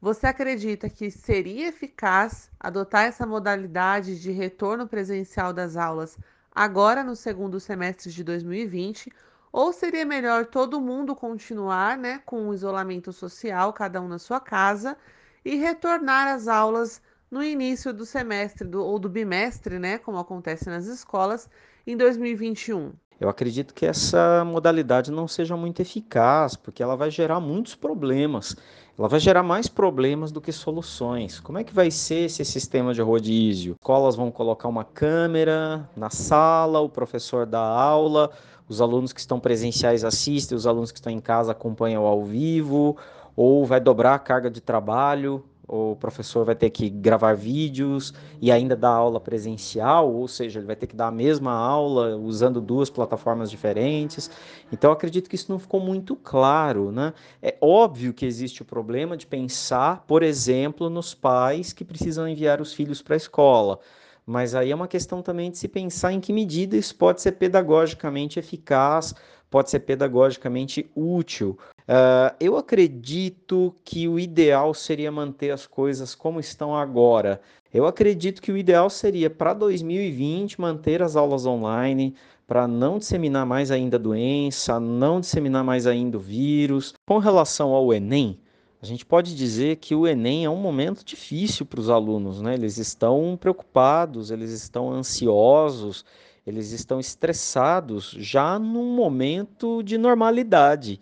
Você 0.00 0.28
acredita 0.28 0.88
que 0.88 1.10
seria 1.10 1.70
eficaz 1.70 2.48
adotar 2.60 3.06
essa 3.06 3.26
modalidade 3.26 4.20
de 4.20 4.30
retorno 4.30 4.86
presencial 4.86 5.52
das 5.52 5.76
aulas 5.76 6.16
agora 6.54 7.02
no 7.02 7.16
segundo 7.16 7.58
semestre 7.58 8.12
de 8.12 8.22
2020? 8.22 9.10
Ou 9.50 9.72
seria 9.72 10.04
melhor 10.04 10.46
todo 10.46 10.80
mundo 10.80 11.16
continuar 11.16 11.98
né, 11.98 12.22
com 12.24 12.48
o 12.48 12.54
isolamento 12.54 13.12
social, 13.12 13.72
cada 13.72 14.00
um 14.00 14.06
na 14.06 14.20
sua 14.20 14.38
casa, 14.38 14.96
e 15.44 15.56
retornar 15.56 16.28
às 16.28 16.46
aulas 16.46 17.02
no 17.28 17.42
início 17.42 17.92
do 17.92 18.06
semestre 18.06 18.68
do, 18.68 18.84
ou 18.84 19.00
do 19.00 19.08
bimestre, 19.08 19.80
né, 19.80 19.98
como 19.98 20.16
acontece 20.18 20.66
nas 20.66 20.86
escolas, 20.86 21.50
em 21.84 21.96
2021? 21.96 22.92
Eu 23.18 23.30
acredito 23.30 23.72
que 23.72 23.86
essa 23.86 24.44
modalidade 24.44 25.10
não 25.10 25.26
seja 25.26 25.56
muito 25.56 25.80
eficaz, 25.80 26.54
porque 26.54 26.82
ela 26.82 26.96
vai 26.96 27.10
gerar 27.10 27.40
muitos 27.40 27.74
problemas. 27.74 28.54
Ela 28.98 29.08
vai 29.08 29.18
gerar 29.18 29.42
mais 29.42 29.68
problemas 29.68 30.30
do 30.30 30.40
que 30.40 30.52
soluções. 30.52 31.40
Como 31.40 31.56
é 31.58 31.64
que 31.64 31.72
vai 31.72 31.90
ser 31.90 32.26
esse 32.26 32.44
sistema 32.44 32.92
de 32.92 33.00
rodízio? 33.00 33.74
Escolas 33.80 34.16
vão 34.16 34.30
colocar 34.30 34.68
uma 34.68 34.84
câmera 34.84 35.88
na 35.96 36.10
sala, 36.10 36.80
o 36.80 36.88
professor 36.90 37.46
dá 37.46 37.60
aula, 37.60 38.30
os 38.68 38.80
alunos 38.82 39.12
que 39.14 39.20
estão 39.20 39.40
presenciais 39.40 40.04
assistem, 40.04 40.56
os 40.56 40.66
alunos 40.66 40.92
que 40.92 40.98
estão 40.98 41.12
em 41.12 41.20
casa 41.20 41.52
acompanham 41.52 42.04
ao 42.04 42.22
vivo, 42.22 42.96
ou 43.34 43.64
vai 43.64 43.80
dobrar 43.80 44.14
a 44.14 44.18
carga 44.18 44.50
de 44.50 44.60
trabalho, 44.60 45.42
o 45.68 45.96
professor 45.96 46.44
vai 46.44 46.54
ter 46.54 46.70
que 46.70 46.88
gravar 46.88 47.34
vídeos 47.34 48.14
e 48.40 48.52
ainda 48.52 48.76
dar 48.76 48.90
aula 48.90 49.20
presencial, 49.20 50.12
ou 50.12 50.28
seja, 50.28 50.60
ele 50.60 50.66
vai 50.66 50.76
ter 50.76 50.86
que 50.86 50.94
dar 50.94 51.08
a 51.08 51.12
mesma 51.12 51.52
aula 51.52 52.16
usando 52.16 52.60
duas 52.60 52.88
plataformas 52.88 53.50
diferentes. 53.50 54.30
Então, 54.72 54.92
acredito 54.92 55.28
que 55.28 55.34
isso 55.34 55.50
não 55.50 55.58
ficou 55.58 55.80
muito 55.80 56.14
claro. 56.14 56.92
Né? 56.92 57.12
É 57.42 57.56
óbvio 57.60 58.14
que 58.14 58.24
existe 58.24 58.62
o 58.62 58.64
problema 58.64 59.16
de 59.16 59.26
pensar, 59.26 60.04
por 60.06 60.22
exemplo, 60.22 60.88
nos 60.88 61.14
pais 61.14 61.72
que 61.72 61.84
precisam 61.84 62.28
enviar 62.28 62.60
os 62.60 62.72
filhos 62.72 63.02
para 63.02 63.14
a 63.14 63.16
escola. 63.16 63.80
Mas 64.24 64.54
aí 64.54 64.72
é 64.72 64.74
uma 64.74 64.88
questão 64.88 65.22
também 65.22 65.50
de 65.50 65.58
se 65.58 65.68
pensar 65.68 66.12
em 66.12 66.20
que 66.20 66.32
medida 66.32 66.76
isso 66.76 66.96
pode 66.96 67.22
ser 67.22 67.32
pedagogicamente 67.32 68.40
eficaz, 68.40 69.14
pode 69.48 69.70
ser 69.70 69.80
pedagogicamente 69.80 70.90
útil. 70.96 71.56
Uh, 71.88 72.34
eu 72.40 72.56
acredito 72.56 73.72
que 73.84 74.08
o 74.08 74.18
ideal 74.18 74.74
seria 74.74 75.12
manter 75.12 75.52
as 75.52 75.68
coisas 75.68 76.16
como 76.16 76.40
estão 76.40 76.74
agora. 76.74 77.40
Eu 77.72 77.86
acredito 77.86 78.42
que 78.42 78.50
o 78.50 78.56
ideal 78.56 78.90
seria 78.90 79.30
para 79.30 79.54
2020 79.54 80.60
manter 80.60 81.00
as 81.00 81.14
aulas 81.14 81.46
online, 81.46 82.16
para 82.44 82.66
não 82.66 82.98
disseminar 82.98 83.46
mais 83.46 83.70
ainda 83.70 83.96
a 83.96 84.00
doença, 84.00 84.80
não 84.80 85.20
disseminar 85.20 85.62
mais 85.62 85.86
ainda 85.86 86.16
o 86.16 86.20
vírus. 86.20 86.92
Com 87.06 87.18
relação 87.18 87.72
ao 87.72 87.92
Enem, 87.94 88.40
a 88.82 88.86
gente 88.86 89.06
pode 89.06 89.36
dizer 89.36 89.76
que 89.76 89.94
o 89.94 90.08
Enem 90.08 90.44
é 90.44 90.50
um 90.50 90.56
momento 90.56 91.04
difícil 91.04 91.64
para 91.64 91.80
os 91.80 91.88
alunos, 91.88 92.40
né? 92.42 92.54
Eles 92.54 92.78
estão 92.78 93.38
preocupados, 93.40 94.32
eles 94.32 94.50
estão 94.50 94.90
ansiosos, 94.90 96.04
eles 96.44 96.72
estão 96.72 96.98
estressados 96.98 98.10
já 98.18 98.58
num 98.58 98.96
momento 98.96 99.84
de 99.84 99.96
normalidade 99.96 101.00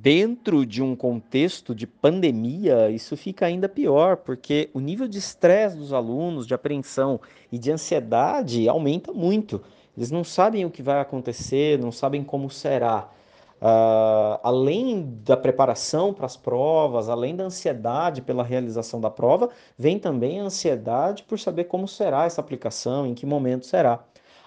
dentro 0.00 0.64
de 0.64 0.82
um 0.82 0.96
contexto 0.96 1.74
de 1.74 1.86
pandemia, 1.86 2.88
isso 2.88 3.14
fica 3.14 3.44
ainda 3.44 3.68
pior, 3.68 4.16
porque 4.16 4.70
o 4.72 4.80
nível 4.80 5.06
de 5.06 5.18
estresse 5.18 5.76
dos 5.76 5.92
alunos, 5.92 6.46
de 6.46 6.54
apreensão 6.54 7.20
e 7.50 7.58
de 7.58 7.70
ansiedade 7.70 8.66
aumenta 8.66 9.12
muito. 9.12 9.60
Eles 9.94 10.10
não 10.10 10.24
sabem 10.24 10.64
o 10.64 10.70
que 10.70 10.82
vai 10.82 10.98
acontecer, 10.98 11.78
não 11.78 11.92
sabem 11.92 12.24
como 12.24 12.48
será. 12.48 13.10
Uh, 13.60 14.40
além 14.42 15.20
da 15.22 15.36
preparação 15.36 16.14
para 16.14 16.24
as 16.24 16.38
provas, 16.38 17.10
além 17.10 17.36
da 17.36 17.44
ansiedade 17.44 18.22
pela 18.22 18.42
realização 18.42 18.98
da 18.98 19.10
prova, 19.10 19.50
vem 19.78 19.98
também 19.98 20.40
a 20.40 20.44
ansiedade 20.44 21.22
por 21.22 21.38
saber 21.38 21.64
como 21.64 21.86
será 21.86 22.24
essa 22.24 22.40
aplicação, 22.40 23.06
em 23.06 23.12
que 23.12 23.26
momento 23.26 23.66
será. 23.66 24.02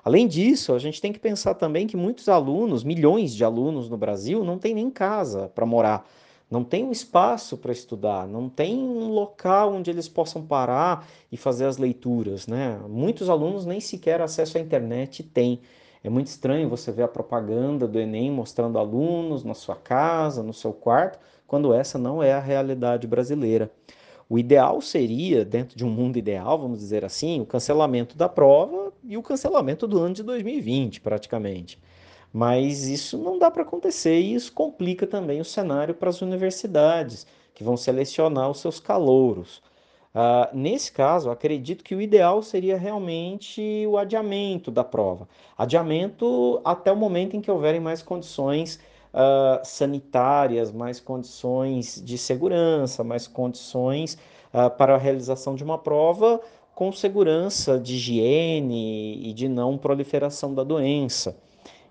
Além 0.05 0.27
disso, 0.27 0.71
a 0.75 0.77
gente 0.77 1.01
tem 1.01 1.11
que 1.11 1.17
pensar 1.17 1.55
também 1.55 1.87
que 1.87 1.97
muitos 1.97 2.29
alunos, 2.29 2.83
milhões 2.83 3.33
de 3.33 3.43
alunos 3.43 3.89
no 3.89 3.97
Brasil, 3.97 4.43
não 4.43 4.59
têm 4.59 4.75
nem 4.75 4.91
casa 4.91 5.51
para 5.55 5.65
morar, 5.65 6.07
não 6.47 6.63
tem 6.63 6.85
um 6.85 6.91
espaço 6.91 7.57
para 7.57 7.71
estudar, 7.71 8.27
não 8.27 8.47
tem 8.47 8.77
um 8.77 9.09
local 9.09 9.73
onde 9.73 9.89
eles 9.89 10.07
possam 10.07 10.45
parar 10.45 11.07
e 11.31 11.37
fazer 11.37 11.65
as 11.65 11.79
leituras, 11.79 12.45
né? 12.45 12.79
Muitos 12.87 13.31
alunos 13.31 13.65
nem 13.65 13.79
sequer 13.79 14.21
acesso 14.21 14.59
à 14.59 14.61
internet 14.61 15.23
têm. 15.23 15.59
É 16.03 16.09
muito 16.09 16.27
estranho 16.27 16.69
você 16.69 16.91
ver 16.91 17.01
a 17.01 17.07
propaganda 17.07 17.87
do 17.87 17.99
Enem 17.99 18.29
mostrando 18.29 18.77
alunos 18.77 19.43
na 19.43 19.55
sua 19.55 19.75
casa, 19.75 20.43
no 20.43 20.53
seu 20.53 20.71
quarto, 20.71 21.17
quando 21.47 21.73
essa 21.73 21.97
não 21.97 22.21
é 22.21 22.31
a 22.31 22.39
realidade 22.39 23.07
brasileira. 23.07 23.71
O 24.29 24.37
ideal 24.37 24.81
seria, 24.81 25.43
dentro 25.43 25.75
de 25.75 25.83
um 25.83 25.89
mundo 25.89 26.17
ideal, 26.17 26.59
vamos 26.59 26.77
dizer 26.77 27.03
assim, 27.03 27.41
o 27.41 27.45
cancelamento 27.45 28.15
da 28.15 28.29
prova 28.29 28.84
e 29.07 29.17
o 29.17 29.23
cancelamento 29.23 29.87
do 29.87 29.99
ano 29.99 30.13
de 30.13 30.23
2020, 30.23 31.01
praticamente. 31.01 31.79
Mas 32.33 32.85
isso 32.85 33.17
não 33.17 33.39
dá 33.39 33.49
para 33.49 33.61
acontecer 33.63 34.19
e 34.19 34.35
isso 34.35 34.51
complica 34.51 35.07
também 35.07 35.39
o 35.39 35.45
cenário 35.45 35.95
para 35.95 36.09
as 36.09 36.21
universidades, 36.21 37.25
que 37.53 37.63
vão 37.63 37.77
selecionar 37.77 38.49
os 38.49 38.59
seus 38.59 38.79
calouros. 38.79 39.61
Uh, 40.13 40.47
nesse 40.53 40.91
caso, 40.91 41.29
acredito 41.29 41.83
que 41.83 41.95
o 41.95 42.01
ideal 42.01 42.41
seria 42.41 42.77
realmente 42.77 43.85
o 43.87 43.97
adiamento 43.97 44.71
da 44.71 44.83
prova. 44.83 45.27
Adiamento 45.57 46.61
até 46.63 46.91
o 46.91 46.95
momento 46.95 47.35
em 47.35 47.41
que 47.41 47.51
houverem 47.51 47.81
mais 47.81 48.01
condições 48.01 48.79
uh, 49.13 49.59
sanitárias, 49.63 50.71
mais 50.71 50.99
condições 50.99 52.01
de 52.03 52.17
segurança, 52.17 53.03
mais 53.03 53.27
condições 53.27 54.17
uh, 54.53 54.69
para 54.69 54.95
a 54.95 54.97
realização 54.97 55.55
de 55.55 55.63
uma 55.63 55.77
prova 55.77 56.39
com 56.75 56.91
segurança 56.91 57.79
de 57.79 57.95
higiene 57.95 59.29
e 59.29 59.33
de 59.33 59.47
não 59.47 59.77
proliferação 59.77 60.53
da 60.53 60.61
doença. 60.61 61.37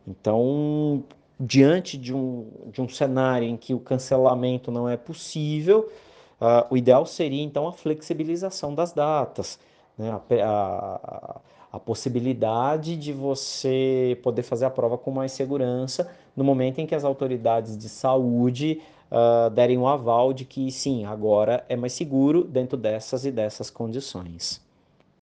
Então, 0.07 1.03
diante 1.41 1.97
de 1.97 2.15
um, 2.15 2.47
de 2.71 2.83
um 2.83 2.89
cenário 2.89 3.49
em 3.49 3.57
que 3.57 3.73
o 3.73 3.81
cancelamento 3.81 4.71
não 4.71 4.87
é 4.87 4.99
possível, 4.99 5.91
uh, 6.39 6.67
o 6.71 6.77
ideal 6.77 7.07
seria 7.07 7.43
então 7.43 7.67
a 7.67 7.73
flexibilização 7.73 8.75
das 8.75 8.93
datas, 8.93 9.59
né? 9.97 10.11
a, 10.11 10.21
a, 10.43 11.41
a 11.73 11.81
possibilidade 11.81 12.95
de 12.95 13.11
você 13.11 14.19
poder 14.23 14.43
fazer 14.43 14.67
a 14.67 14.71
prova 14.71 14.99
com 14.99 15.11
mais 15.11 15.33
segurança 15.33 16.11
no 16.37 16.45
momento 16.45 16.81
em 16.81 16.87
que 16.87 16.95
as 16.95 17.05
autoridades 17.05 17.77
de 17.79 17.89
saúde 17.89 18.83
uh, 19.11 19.49
derem 19.49 19.79
um 19.79 19.89
aval 19.89 20.35
de 20.35 20.45
que 20.45 20.71
sim, 20.71 21.07
agora 21.07 21.65
é 21.71 21.75
mais 21.75 21.95
seguro 21.95 22.45
dentro 22.45 22.77
dessas 22.77 23.25
e 23.25 23.31
dessas 23.31 23.71
condições. 23.71 24.64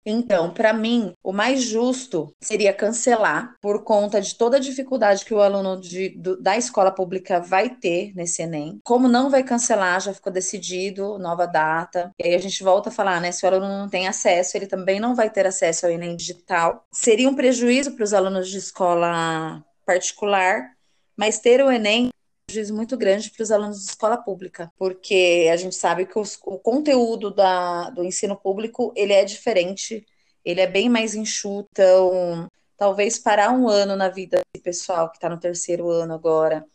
Então, 0.06 0.52
para 0.52 0.74
mim, 0.74 1.14
o 1.24 1.32
mais 1.32 1.62
justo 1.62 2.34
seria 2.42 2.74
cancelar 2.74 3.56
por 3.62 3.84
conta 3.84 4.20
de 4.20 4.36
toda 4.36 4.58
a 4.58 4.60
dificuldade 4.60 5.24
que 5.24 5.34
o 5.34 5.42
aluno 5.42 5.80
de, 5.80 6.10
do, 6.10 6.42
da 6.42 6.58
escola 6.58 6.92
pública 6.92 7.40
vai 7.40 7.70
ter 7.70 8.12
nesse 8.16 8.42
Enem. 8.42 8.80
Como 8.84 9.08
não 9.08 9.30
vai 9.30 9.44
cancelar, 9.44 10.02
já 10.02 10.14
ficou 10.14 10.34
decidido, 10.34 11.20
nova 11.20 11.46
data. 11.46 12.12
E 12.20 12.28
aí 12.28 12.36
a 12.36 12.40
gente 12.40 12.64
volta 12.64 12.90
a 12.90 12.92
falar, 12.92 13.22
né? 13.22 13.32
Se 13.32 13.46
o 13.46 13.48
aluno 13.48 13.68
não 13.68 13.90
tem 13.90 14.08
acesso, 14.08 14.58
ele 14.58 14.68
também 14.68 15.00
não 15.00 15.14
vai 15.14 15.30
ter 15.30 15.46
acesso 15.46 15.86
ao 15.86 15.92
Enem 15.92 16.16
digital. 16.16 16.86
Seria 16.92 17.30
um 17.30 17.36
prejuízo 17.36 17.92
para 17.92 18.04
os 18.04 18.14
alunos 18.14 18.50
de 18.50 18.58
escola 18.58 19.64
particular, 19.86 20.72
mas 21.16 21.40
ter 21.40 21.64
o 21.64 21.72
Enem 21.72 22.10
prejuízo 22.52 22.76
muito 22.76 22.98
grande 22.98 23.32
para 23.32 23.44
os 23.44 23.52
alunos 23.52 23.78
de 23.78 23.90
escola 23.92 24.18
pública, 24.18 24.72
porque 24.78 25.50
a 25.52 25.56
gente 25.56 25.74
sabe 25.74 26.06
que 26.06 26.20
os, 26.20 26.38
o 26.44 26.60
conteúdo 26.60 27.34
da, 27.34 27.90
do 27.92 28.04
ensino 28.04 28.36
público 28.36 28.92
ele 28.94 29.14
é 29.14 29.24
diferente, 29.24 30.06
ele 30.44 30.60
é 30.60 30.68
bem 30.68 30.90
mais 30.90 31.16
enxuto, 31.16 31.70
então 31.72 32.48
talvez 32.78 33.18
parar 33.18 33.52
um 33.52 33.70
ano 33.70 33.96
na 33.96 34.10
vida 34.10 34.42
do 34.54 34.62
pessoal 34.62 35.10
que 35.10 35.16
está 35.16 35.30
no 35.30 35.40
terceiro 35.40 35.90
ano 35.90 36.14
agora, 36.14 36.66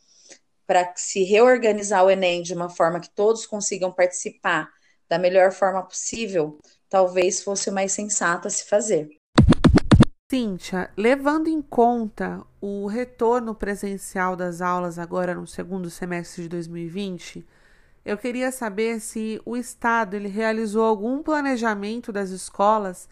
para 0.67 0.95
se 0.97 1.23
reorganizar 1.25 2.03
o 2.05 2.11
Enem 2.11 2.43
de 2.43 2.55
uma 2.55 2.71
forma 2.71 2.99
que 2.99 3.11
todos 3.11 3.45
consigam 3.45 3.93
participar 3.93 4.71
da 5.09 5.19
melhor 5.19 5.53
forma 5.53 5.83
possível, 5.83 6.59
talvez 6.89 7.43
fosse 7.43 7.69
o 7.69 7.73
mais 7.73 7.93
sensato 7.93 8.49
a 8.49 8.51
se 8.51 8.65
fazer. 8.65 9.09
Cíntia, 10.29 10.91
levando 10.97 11.47
em 11.47 11.63
conta 11.63 12.43
o 12.61 12.89
retorno 12.89 13.55
presencial 13.55 14.35
das 14.35 14.61
aulas 14.61 14.99
agora 14.99 15.37
no 15.37 15.47
segundo 15.47 15.89
semestre 15.89 16.43
de 16.43 16.49
2020, 16.49 17.47
eu 18.05 18.19
queria 18.19 18.51
saber 18.51 18.99
se 18.99 19.41
o 19.45 19.57
Estado 19.57 20.15
ele 20.17 20.27
realizou 20.27 20.85
algum 20.85 21.23
planejamento 21.23 22.13
das 22.13 22.31
escolas 22.31 23.09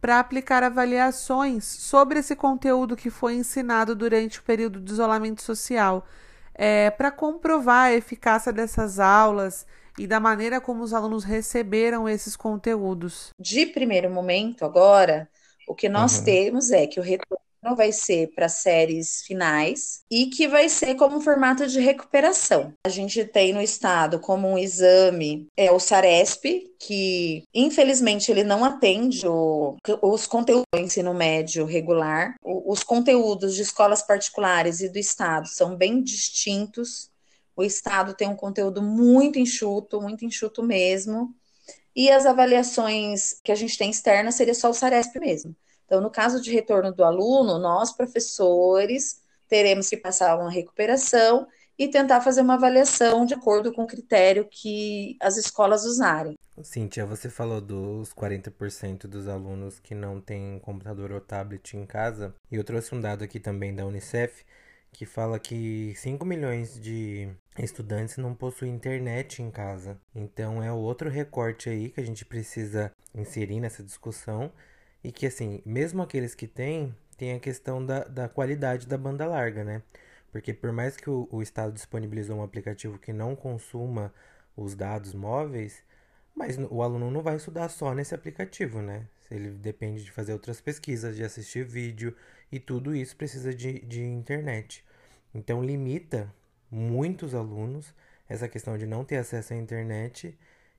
para 0.00 0.18
aplicar 0.18 0.62
avaliações 0.62 1.66
sobre 1.66 2.20
esse 2.20 2.34
conteúdo 2.34 2.96
que 2.96 3.10
foi 3.10 3.34
ensinado 3.34 3.94
durante 3.94 4.40
o 4.40 4.42
período 4.42 4.80
de 4.80 4.90
isolamento 4.90 5.42
social, 5.42 6.06
é, 6.54 6.90
para 6.90 7.10
comprovar 7.10 7.88
a 7.88 7.94
eficácia 7.94 8.50
dessas 8.50 8.98
aulas 8.98 9.66
e 9.98 10.06
da 10.06 10.18
maneira 10.18 10.62
como 10.62 10.82
os 10.82 10.94
alunos 10.94 11.24
receberam 11.24 12.08
esses 12.08 12.34
conteúdos. 12.34 13.28
De 13.38 13.66
primeiro 13.66 14.08
momento, 14.08 14.64
agora, 14.64 15.28
o 15.66 15.74
que 15.74 15.88
nós 15.88 16.18
uhum. 16.18 16.24
temos 16.24 16.70
é 16.70 16.86
que 16.86 17.00
o 17.00 17.02
retorno 17.02 17.44
vai 17.74 17.92
ser 17.92 18.32
para 18.34 18.48
séries 18.48 19.22
finais 19.22 20.02
e 20.10 20.26
que 20.26 20.46
vai 20.46 20.68
ser 20.68 20.96
como 20.96 21.16
um 21.16 21.20
formato 21.20 21.66
de 21.66 21.80
recuperação. 21.80 22.74
A 22.84 22.90
gente 22.90 23.24
tem 23.24 23.54
no 23.54 23.62
estado 23.62 24.18
como 24.18 24.46
um 24.48 24.58
exame 24.58 25.46
é 25.56 25.70
o 25.72 25.78
SARESP, 25.78 26.74
que 26.78 27.44
infelizmente 27.54 28.30
ele 28.30 28.44
não 28.44 28.64
atende 28.64 29.26
o, 29.26 29.76
os 30.02 30.26
conteúdos 30.26 30.66
do 30.74 30.80
ensino 30.80 31.14
médio 31.14 31.64
regular. 31.64 32.34
O, 32.42 32.70
os 32.70 32.82
conteúdos 32.82 33.54
de 33.54 33.62
escolas 33.62 34.02
particulares 34.02 34.80
e 34.80 34.88
do 34.90 34.98
estado 34.98 35.48
são 35.48 35.74
bem 35.74 36.02
distintos. 36.02 37.08
O 37.56 37.62
estado 37.62 38.14
tem 38.14 38.28
um 38.28 38.36
conteúdo 38.36 38.82
muito 38.82 39.38
enxuto, 39.38 40.02
muito 40.02 40.24
enxuto 40.24 40.62
mesmo. 40.62 41.32
E 41.94 42.10
as 42.10 42.26
avaliações 42.26 43.40
que 43.42 43.52
a 43.52 43.54
gente 43.54 43.78
tem 43.78 43.90
externas 43.90 44.34
seria 44.34 44.54
só 44.54 44.70
o 44.70 44.74
SARESP 44.74 45.18
mesmo. 45.20 45.54
Então, 45.86 46.00
no 46.00 46.10
caso 46.10 46.40
de 46.40 46.52
retorno 46.52 46.92
do 46.92 47.04
aluno, 47.04 47.58
nós, 47.58 47.92
professores, 47.92 49.20
teremos 49.48 49.88
que 49.88 49.96
passar 49.96 50.36
uma 50.38 50.50
recuperação 50.50 51.46
e 51.78 51.88
tentar 51.88 52.20
fazer 52.20 52.40
uma 52.40 52.54
avaliação 52.54 53.26
de 53.26 53.34
acordo 53.34 53.72
com 53.72 53.82
o 53.82 53.86
critério 53.86 54.48
que 54.50 55.16
as 55.20 55.36
escolas 55.36 55.84
usarem. 55.84 56.36
Cíntia, 56.62 57.04
você 57.04 57.28
falou 57.28 57.60
dos 57.60 58.12
40% 58.14 59.08
dos 59.08 59.26
alunos 59.26 59.80
que 59.80 59.94
não 59.94 60.20
têm 60.20 60.60
computador 60.60 61.10
ou 61.10 61.20
tablet 61.20 61.76
em 61.76 61.84
casa, 61.84 62.34
e 62.50 62.54
eu 62.54 62.62
trouxe 62.62 62.94
um 62.94 63.00
dado 63.00 63.24
aqui 63.24 63.40
também 63.40 63.74
da 63.74 63.84
Unicef 63.84 64.44
que 64.94 65.04
fala 65.04 65.40
que 65.40 65.92
5 65.96 66.24
milhões 66.24 66.80
de 66.80 67.28
estudantes 67.58 68.16
não 68.16 68.32
possuem 68.32 68.72
internet 68.72 69.42
em 69.42 69.50
casa. 69.50 70.00
Então 70.14 70.62
é 70.62 70.72
outro 70.72 71.10
recorte 71.10 71.68
aí 71.68 71.90
que 71.90 72.00
a 72.00 72.06
gente 72.06 72.24
precisa 72.24 72.92
inserir 73.12 73.58
nessa 73.58 73.82
discussão 73.82 74.52
e 75.02 75.10
que 75.10 75.26
assim, 75.26 75.60
mesmo 75.66 76.00
aqueles 76.00 76.34
que 76.36 76.46
têm, 76.46 76.94
tem 77.16 77.32
a 77.34 77.40
questão 77.40 77.84
da, 77.84 78.04
da 78.04 78.28
qualidade 78.28 78.86
da 78.86 78.96
banda 78.96 79.26
larga, 79.26 79.64
né? 79.64 79.82
Porque 80.30 80.54
por 80.54 80.70
mais 80.70 80.96
que 80.96 81.10
o, 81.10 81.28
o 81.30 81.42
Estado 81.42 81.72
disponibilizou 81.72 82.36
um 82.38 82.44
aplicativo 82.44 82.96
que 82.96 83.12
não 83.12 83.34
consuma 83.34 84.14
os 84.56 84.76
dados 84.76 85.12
móveis, 85.12 85.82
mas 86.36 86.56
o 86.56 86.82
aluno 86.82 87.10
não 87.10 87.20
vai 87.20 87.34
estudar 87.34 87.68
só 87.68 87.92
nesse 87.92 88.14
aplicativo, 88.14 88.80
né? 88.80 89.08
Ele 89.28 89.50
depende 89.50 90.04
de 90.04 90.12
fazer 90.12 90.32
outras 90.32 90.60
pesquisas, 90.60 91.16
de 91.16 91.24
assistir 91.24 91.64
vídeo, 91.64 92.14
e 92.50 92.58
tudo 92.58 92.94
isso 92.94 93.16
precisa 93.16 93.54
de, 93.54 93.80
de 93.80 94.02
internet. 94.02 94.84
Então, 95.34 95.62
limita 95.62 96.32
muitos 96.70 97.34
alunos 97.34 97.94
essa 98.28 98.48
questão 98.48 98.78
de 98.78 98.86
não 98.86 99.04
ter 99.04 99.16
acesso 99.16 99.52
à 99.52 99.56
internet 99.56 100.36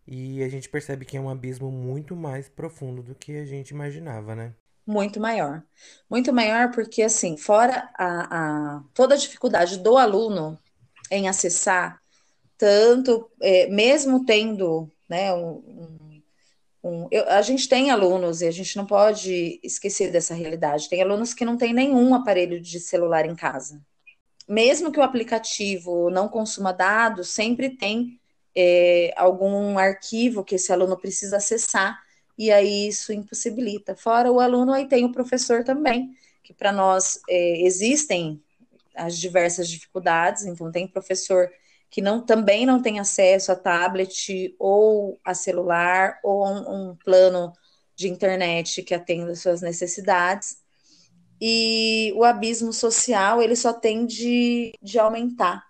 e 0.07 0.43
a 0.43 0.49
gente 0.49 0.69
percebe 0.69 1.05
que 1.05 1.17
é 1.17 1.19
um 1.19 1.29
abismo 1.29 1.71
muito 1.71 2.15
mais 2.15 2.47
profundo 2.47 3.01
do 3.01 3.15
que 3.15 3.37
a 3.37 3.45
gente 3.45 3.69
imaginava, 3.69 4.35
né? 4.35 4.53
Muito 4.85 5.19
maior. 5.19 5.63
Muito 6.09 6.31
maior 6.31 6.71
porque, 6.71 7.01
assim, 7.01 7.37
fora 7.37 7.89
a, 7.97 8.75
a 8.77 8.83
toda 8.93 9.15
a 9.15 9.17
dificuldade 9.17 9.79
do 9.79 9.97
aluno 9.97 10.59
em 11.09 11.27
acessar, 11.27 11.99
tanto, 12.57 13.29
é, 13.41 13.67
mesmo 13.67 14.25
tendo 14.25 14.89
né, 15.09 15.33
um, 15.33 15.97
um, 16.85 17.07
eu, 17.09 17.27
a 17.29 17.41
gente 17.41 17.67
tem 17.67 17.89
alunos, 17.89 18.43
e 18.43 18.47
a 18.47 18.51
gente 18.51 18.77
não 18.77 18.85
pode 18.85 19.59
esquecer 19.63 20.11
dessa 20.11 20.35
realidade, 20.35 20.87
tem 20.87 21.01
alunos 21.01 21.33
que 21.33 21.43
não 21.43 21.57
têm 21.57 21.73
nenhum 21.73 22.13
aparelho 22.13 22.61
de 22.61 22.79
celular 22.79 23.25
em 23.25 23.35
casa. 23.35 23.81
Mesmo 24.47 24.91
que 24.91 24.99
o 24.99 25.03
aplicativo 25.03 26.11
não 26.11 26.29
consuma 26.29 26.71
dados, 26.71 27.29
sempre 27.29 27.71
tem 27.71 28.19
é, 28.55 29.11
algum 29.17 29.79
arquivo 29.79 30.43
que 30.43 30.55
esse 30.55 30.71
aluno 30.71 30.95
precisa 30.95 31.37
acessar, 31.37 31.99
e 32.37 32.51
aí 32.51 32.87
isso 32.87 33.11
impossibilita. 33.11 33.95
Fora 33.95 34.31
o 34.31 34.39
aluno, 34.39 34.71
aí 34.71 34.87
tem 34.87 35.05
o 35.05 35.11
professor 35.11 35.63
também, 35.63 36.11
que 36.43 36.53
para 36.53 36.71
nós 36.71 37.19
é, 37.27 37.61
existem 37.65 38.39
as 38.93 39.17
diversas 39.17 39.67
dificuldades, 39.67 40.45
então 40.45 40.71
tem 40.71 40.87
professor 40.87 41.49
que 41.89 42.01
não, 42.01 42.21
também 42.21 42.65
não 42.65 42.81
tem 42.81 42.99
acesso 42.99 43.51
a 43.51 43.55
tablet 43.55 44.55
ou 44.59 45.19
a 45.23 45.33
celular 45.33 46.19
ou 46.23 46.45
um, 46.45 46.89
um 46.91 46.95
plano 46.95 47.53
de 47.95 48.09
internet 48.09 48.83
que 48.83 48.93
atenda 48.93 49.35
suas 49.35 49.61
necessidades. 49.61 50.57
E 51.39 52.13
o 52.15 52.23
abismo 52.23 52.73
social 52.73 53.41
ele 53.41 53.55
só 53.55 53.73
tende 53.73 54.73
de 54.81 54.99
aumentar. 54.99 55.63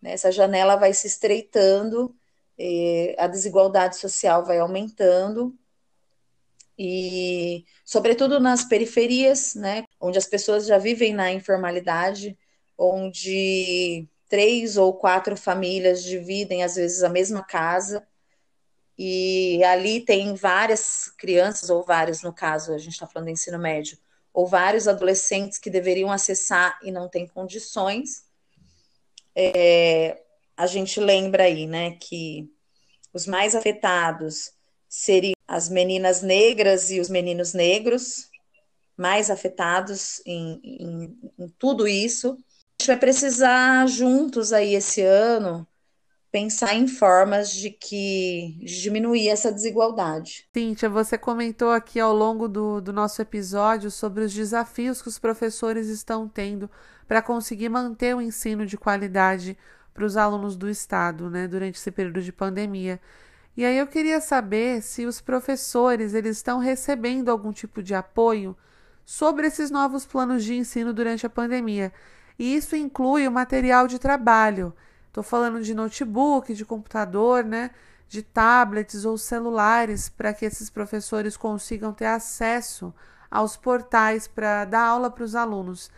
Né? 0.00 0.12
Essa 0.12 0.32
janela 0.32 0.76
vai 0.76 0.92
se 0.92 1.06
estreitando, 1.06 2.14
a 3.18 3.26
desigualdade 3.26 3.96
social 3.96 4.44
vai 4.44 4.58
aumentando, 4.58 5.56
e 6.78 7.64
sobretudo 7.84 8.40
nas 8.40 8.64
periferias, 8.64 9.54
né, 9.54 9.84
onde 10.00 10.18
as 10.18 10.26
pessoas 10.26 10.66
já 10.66 10.78
vivem 10.78 11.12
na 11.12 11.32
informalidade, 11.32 12.36
onde 12.76 14.08
três 14.32 14.78
ou 14.78 14.94
quatro 14.94 15.36
famílias 15.36 16.02
dividem, 16.02 16.64
às 16.64 16.76
vezes, 16.76 17.02
a 17.02 17.08
mesma 17.10 17.44
casa, 17.44 18.02
e 18.96 19.62
ali 19.62 20.00
tem 20.00 20.34
várias 20.34 21.10
crianças, 21.18 21.68
ou 21.68 21.82
vários, 21.84 22.22
no 22.22 22.32
caso, 22.32 22.72
a 22.72 22.78
gente 22.78 22.94
está 22.94 23.06
falando 23.06 23.26
de 23.26 23.32
ensino 23.32 23.58
médio, 23.58 23.98
ou 24.32 24.46
vários 24.46 24.88
adolescentes 24.88 25.58
que 25.58 25.68
deveriam 25.68 26.10
acessar 26.10 26.78
e 26.82 26.90
não 26.90 27.10
têm 27.10 27.26
condições. 27.26 28.24
É, 29.36 30.22
a 30.56 30.66
gente 30.66 30.98
lembra 30.98 31.42
aí, 31.42 31.66
né, 31.66 31.98
que 32.00 32.50
os 33.12 33.26
mais 33.26 33.54
afetados 33.54 34.54
seriam 34.88 35.36
as 35.46 35.68
meninas 35.68 36.22
negras 36.22 36.90
e 36.90 37.00
os 37.00 37.10
meninos 37.10 37.52
negros, 37.52 38.30
mais 38.96 39.28
afetados 39.28 40.22
em, 40.24 40.58
em, 40.64 41.18
em 41.38 41.48
tudo 41.58 41.86
isso 41.86 42.38
gente 42.82 42.88
vai 42.88 42.96
precisar 42.96 43.86
juntos 43.86 44.52
aí 44.52 44.74
esse 44.74 45.02
ano 45.02 45.64
pensar 46.32 46.74
em 46.74 46.88
formas 46.88 47.52
de 47.52 47.70
que 47.70 48.56
de 48.58 48.82
diminuir 48.82 49.28
essa 49.28 49.52
desigualdade. 49.52 50.48
Cíntia, 50.52 50.88
você 50.88 51.16
comentou 51.16 51.70
aqui 51.70 52.00
ao 52.00 52.12
longo 52.12 52.48
do, 52.48 52.80
do 52.80 52.92
nosso 52.92 53.22
episódio 53.22 53.88
sobre 53.88 54.24
os 54.24 54.34
desafios 54.34 55.00
que 55.00 55.08
os 55.08 55.18
professores 55.18 55.86
estão 55.88 56.26
tendo 56.26 56.68
para 57.06 57.22
conseguir 57.22 57.68
manter 57.68 58.16
o 58.16 58.20
ensino 58.20 58.66
de 58.66 58.76
qualidade 58.76 59.56
para 59.94 60.04
os 60.04 60.16
alunos 60.16 60.56
do 60.56 60.68
estado, 60.68 61.30
né, 61.30 61.46
durante 61.46 61.76
esse 61.76 61.90
período 61.90 62.20
de 62.20 62.32
pandemia. 62.32 62.98
E 63.56 63.64
aí 63.64 63.78
eu 63.78 63.86
queria 63.86 64.20
saber 64.20 64.82
se 64.82 65.06
os 65.06 65.20
professores 65.20 66.14
eles 66.14 66.38
estão 66.38 66.58
recebendo 66.58 67.28
algum 67.28 67.52
tipo 67.52 67.80
de 67.80 67.94
apoio 67.94 68.56
sobre 69.04 69.46
esses 69.46 69.70
novos 69.70 70.04
planos 70.04 70.42
de 70.42 70.54
ensino 70.54 70.92
durante 70.92 71.24
a 71.26 71.30
pandemia. 71.30 71.92
E 72.38 72.56
isso 72.56 72.74
inclui 72.76 73.26
o 73.26 73.32
material 73.32 73.86
de 73.86 73.98
trabalho. 73.98 74.74
Estou 75.08 75.22
falando 75.22 75.62
de 75.62 75.74
notebook, 75.74 76.54
de 76.54 76.64
computador, 76.64 77.44
né? 77.44 77.70
de 78.12 78.22
tablets 78.22 79.06
ou 79.06 79.16
celulares, 79.16 80.10
para 80.10 80.34
que 80.34 80.44
esses 80.44 80.68
professores 80.68 81.34
consigam 81.34 81.94
ter 81.94 82.04
acesso 82.04 82.92
aos 83.30 83.56
portais 83.56 84.28
para 84.28 84.66
dar 84.66 84.82
aula 84.82 85.10
para 85.10 85.24
os 85.24 85.34
alunos. 85.34 85.90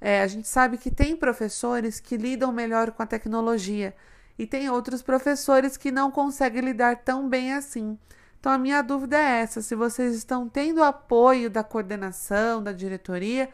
É, 0.00 0.20
a 0.20 0.26
gente 0.26 0.48
sabe 0.48 0.78
que 0.78 0.90
tem 0.90 1.14
professores 1.14 2.00
que 2.00 2.16
lidam 2.16 2.50
melhor 2.50 2.90
com 2.90 3.04
a 3.04 3.06
tecnologia 3.06 3.94
e 4.36 4.48
tem 4.48 4.68
outros 4.68 5.00
professores 5.00 5.76
que 5.76 5.92
não 5.92 6.10
conseguem 6.10 6.62
lidar 6.62 7.04
tão 7.04 7.28
bem 7.28 7.52
assim. 7.54 7.96
Então, 8.40 8.50
a 8.50 8.58
minha 8.58 8.82
dúvida 8.82 9.16
é 9.16 9.42
essa: 9.42 9.62
se 9.62 9.76
vocês 9.76 10.16
estão 10.16 10.48
tendo 10.48 10.82
apoio 10.82 11.48
da 11.48 11.62
coordenação, 11.62 12.60
da 12.60 12.72
diretoria 12.72 13.48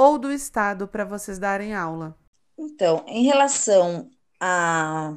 ou 0.00 0.18
do 0.18 0.32
Estado 0.32 0.88
para 0.88 1.04
vocês 1.04 1.38
darem 1.38 1.74
aula? 1.74 2.16
Então, 2.56 3.04
em 3.06 3.24
relação 3.24 4.10
a, 4.40 5.14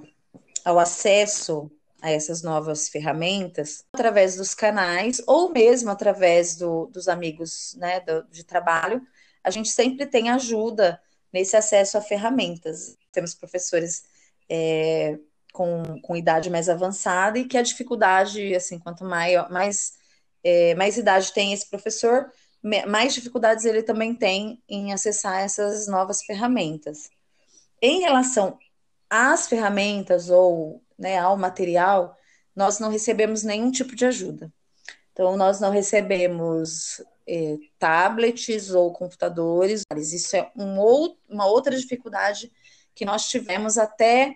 ao 0.65 0.77
acesso 0.77 1.71
a 2.01 2.11
essas 2.11 2.43
novas 2.43 2.89
ferramentas, 2.89 3.85
através 3.93 4.35
dos 4.35 4.53
canais 4.53 5.23
ou 5.25 5.53
mesmo 5.53 5.89
através 5.89 6.57
do, 6.57 6.87
dos 6.87 7.07
amigos 7.07 7.75
né, 7.79 8.01
do, 8.01 8.25
de 8.29 8.43
trabalho, 8.43 9.01
a 9.41 9.49
gente 9.49 9.69
sempre 9.69 10.05
tem 10.05 10.29
ajuda 10.29 11.01
nesse 11.31 11.55
acesso 11.55 11.97
a 11.97 12.01
ferramentas. 12.01 12.97
Temos 13.13 13.33
professores 13.33 14.03
é, 14.49 15.17
com, 15.53 16.01
com 16.01 16.13
idade 16.13 16.49
mais 16.49 16.67
avançada 16.67 17.39
e 17.39 17.45
que 17.45 17.57
a 17.57 17.61
dificuldade, 17.61 18.53
assim, 18.53 18.77
quanto 18.79 19.05
maior, 19.05 19.49
mais, 19.49 19.93
é, 20.43 20.75
mais 20.75 20.97
idade 20.97 21.31
tem 21.31 21.53
esse 21.53 21.69
professor, 21.69 22.29
mais 22.87 23.13
dificuldades 23.13 23.65
ele 23.65 23.83
também 23.83 24.15
tem 24.15 24.61
em 24.69 24.93
acessar 24.93 25.41
essas 25.41 25.87
novas 25.87 26.23
ferramentas. 26.23 27.09
Em 27.81 27.99
relação 27.99 28.57
às 29.09 29.47
ferramentas 29.47 30.29
ou 30.29 30.81
né, 30.97 31.19
ao 31.19 31.35
material, 31.35 32.17
nós 32.55 32.79
não 32.79 32.89
recebemos 32.89 33.43
nenhum 33.43 33.69
tipo 33.69 33.95
de 33.95 34.05
ajuda. 34.05 34.51
Então, 35.11 35.35
nós 35.35 35.59
não 35.59 35.69
recebemos 35.69 37.03
é, 37.27 37.57
tablets 37.77 38.71
ou 38.71 38.91
computadores. 38.91 39.83
Isso 39.97 40.35
é 40.35 40.49
um 40.55 40.79
ou, 40.79 41.17
uma 41.29 41.45
outra 41.45 41.75
dificuldade 41.75 42.51
que 42.95 43.05
nós 43.05 43.27
tivemos 43.27 43.77
até 43.77 44.35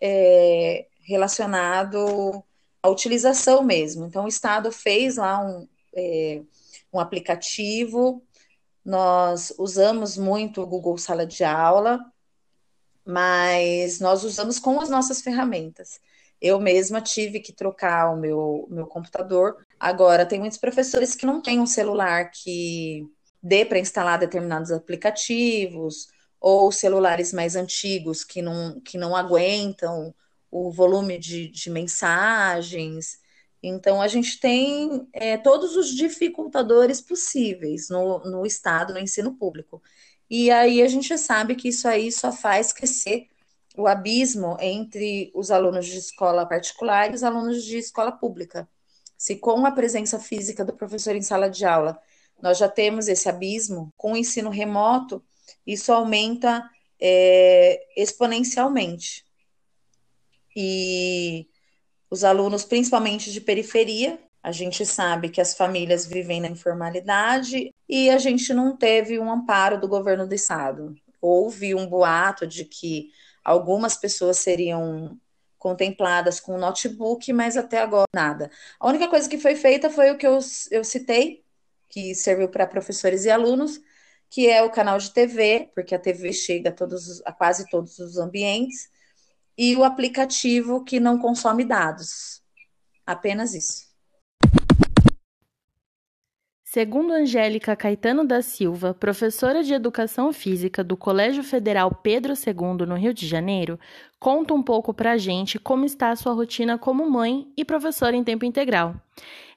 é, 0.00 0.86
relacionado 1.00 2.42
à 2.82 2.88
utilização 2.88 3.62
mesmo. 3.62 4.06
Então, 4.06 4.24
o 4.24 4.28
Estado 4.28 4.70
fez 4.70 5.16
lá 5.16 5.40
um, 5.44 5.68
é, 5.94 6.42
um 6.98 7.00
aplicativo, 7.00 8.22
nós 8.84 9.52
usamos 9.58 10.16
muito 10.16 10.62
o 10.62 10.66
Google 10.66 10.98
Sala 10.98 11.26
de 11.26 11.44
Aula, 11.44 12.00
mas 13.04 14.00
nós 14.00 14.24
usamos 14.24 14.58
com 14.58 14.80
as 14.80 14.88
nossas 14.88 15.20
ferramentas. 15.20 16.00
Eu 16.40 16.60
mesma 16.60 17.00
tive 17.00 17.40
que 17.40 17.52
trocar 17.52 18.12
o 18.12 18.16
meu, 18.16 18.66
meu 18.70 18.86
computador. 18.86 19.64
Agora, 19.78 20.26
tem 20.26 20.38
muitos 20.38 20.58
professores 20.58 21.14
que 21.14 21.24
não 21.24 21.40
têm 21.40 21.60
um 21.60 21.66
celular 21.66 22.30
que 22.30 23.06
dê 23.42 23.64
para 23.64 23.78
instalar 23.78 24.18
determinados 24.18 24.70
aplicativos, 24.70 26.08
ou 26.40 26.70
celulares 26.70 27.32
mais 27.32 27.56
antigos 27.56 28.22
que 28.22 28.42
não, 28.42 28.78
que 28.80 28.98
não 28.98 29.16
aguentam 29.16 30.14
o 30.50 30.70
volume 30.70 31.18
de, 31.18 31.48
de 31.48 31.70
mensagens. 31.70 33.18
Então, 33.66 34.02
a 34.02 34.08
gente 34.08 34.38
tem 34.40 35.08
é, 35.12 35.36
todos 35.36 35.76
os 35.76 35.88
dificultadores 35.94 37.00
possíveis 37.00 37.88
no, 37.88 38.18
no 38.20 38.46
Estado, 38.46 38.92
no 38.92 38.98
ensino 39.00 39.34
público. 39.34 39.82
E 40.28 40.50
aí 40.50 40.82
a 40.82 40.88
gente 40.88 41.16
sabe 41.18 41.54
que 41.54 41.68
isso 41.68 41.86
aí 41.88 42.10
só 42.10 42.32
faz 42.32 42.72
crescer 42.72 43.28
o 43.76 43.86
abismo 43.86 44.56
entre 44.60 45.30
os 45.34 45.50
alunos 45.50 45.86
de 45.86 45.98
escola 45.98 46.46
particular 46.46 47.10
e 47.10 47.14
os 47.14 47.22
alunos 47.22 47.64
de 47.64 47.78
escola 47.78 48.12
pública. 48.12 48.68
Se 49.16 49.36
com 49.36 49.64
a 49.66 49.70
presença 49.70 50.18
física 50.18 50.64
do 50.64 50.74
professor 50.74 51.14
em 51.16 51.22
sala 51.22 51.48
de 51.48 51.64
aula 51.64 52.00
nós 52.40 52.58
já 52.58 52.68
temos 52.68 53.08
esse 53.08 53.28
abismo, 53.28 53.92
com 53.96 54.12
o 54.12 54.16
ensino 54.16 54.50
remoto, 54.50 55.24
isso 55.66 55.92
aumenta 55.92 56.68
é, 57.00 57.80
exponencialmente. 57.96 59.24
E 60.54 61.48
os 62.10 62.24
alunos, 62.24 62.64
principalmente 62.64 63.32
de 63.32 63.40
periferia, 63.40 64.18
a 64.42 64.52
gente 64.52 64.84
sabe 64.84 65.30
que 65.30 65.40
as 65.40 65.54
famílias 65.54 66.06
vivem 66.06 66.40
na 66.40 66.48
informalidade 66.48 67.72
e 67.88 68.10
a 68.10 68.18
gente 68.18 68.52
não 68.52 68.76
teve 68.76 69.18
um 69.18 69.30
amparo 69.30 69.80
do 69.80 69.88
governo 69.88 70.26
do 70.26 70.34
estado. 70.34 70.94
Houve 71.20 71.74
um 71.74 71.86
boato 71.86 72.46
de 72.46 72.64
que 72.64 73.10
Algumas 73.44 73.96
pessoas 73.96 74.38
seriam 74.38 75.20
contempladas 75.58 76.40
com 76.40 76.58
notebook, 76.58 77.30
mas 77.32 77.56
até 77.56 77.78
agora 77.78 78.06
nada. 78.14 78.50
A 78.80 78.88
única 78.88 79.08
coisa 79.08 79.28
que 79.28 79.38
foi 79.38 79.54
feita 79.54 79.90
foi 79.90 80.10
o 80.10 80.16
que 80.16 80.26
eu, 80.26 80.38
eu 80.70 80.82
citei, 80.82 81.44
que 81.88 82.14
serviu 82.14 82.48
para 82.48 82.66
professores 82.66 83.24
e 83.24 83.30
alunos, 83.30 83.80
que 84.30 84.48
é 84.48 84.62
o 84.62 84.70
canal 84.70 84.98
de 84.98 85.10
TV, 85.10 85.70
porque 85.74 85.94
a 85.94 85.98
TV 85.98 86.32
chega 86.32 86.70
a, 86.70 86.72
todos, 86.72 87.22
a 87.24 87.32
quase 87.32 87.68
todos 87.68 87.98
os 87.98 88.16
ambientes, 88.16 88.88
e 89.56 89.76
o 89.76 89.84
aplicativo 89.84 90.84
que 90.84 90.98
não 90.98 91.18
consome 91.18 91.64
dados. 91.64 92.42
Apenas 93.06 93.54
isso. 93.54 93.94
Segundo 96.74 97.12
Angélica 97.12 97.76
Caetano 97.76 98.26
da 98.26 98.42
Silva, 98.42 98.92
professora 98.92 99.62
de 99.62 99.72
Educação 99.72 100.32
Física 100.32 100.82
do 100.82 100.96
Colégio 100.96 101.44
Federal 101.44 101.94
Pedro 101.94 102.32
II, 102.32 102.84
no 102.84 102.96
Rio 102.96 103.14
de 103.14 103.28
Janeiro, 103.28 103.78
conta 104.18 104.52
um 104.52 104.60
pouco 104.60 104.92
para 104.92 105.12
a 105.12 105.16
gente 105.16 105.56
como 105.56 105.84
está 105.84 106.10
a 106.10 106.16
sua 106.16 106.32
rotina 106.32 106.76
como 106.76 107.08
mãe 107.08 107.46
e 107.56 107.64
professora 107.64 108.16
em 108.16 108.24
tempo 108.24 108.44
integral. 108.44 108.96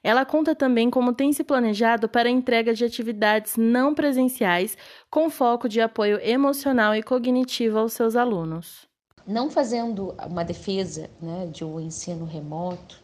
Ela 0.00 0.24
conta 0.24 0.54
também 0.54 0.88
como 0.90 1.12
tem 1.12 1.32
se 1.32 1.42
planejado 1.42 2.08
para 2.08 2.28
a 2.28 2.32
entrega 2.32 2.72
de 2.72 2.84
atividades 2.84 3.56
não 3.56 3.94
presenciais 3.94 4.78
com 5.10 5.28
foco 5.28 5.68
de 5.68 5.80
apoio 5.80 6.20
emocional 6.22 6.94
e 6.94 7.02
cognitivo 7.02 7.78
aos 7.80 7.94
seus 7.94 8.14
alunos. 8.14 8.87
Não 9.28 9.50
fazendo 9.50 10.14
uma 10.26 10.42
defesa 10.42 11.10
né, 11.20 11.46
de 11.52 11.62
um 11.62 11.78
ensino 11.78 12.24
remoto, 12.24 12.98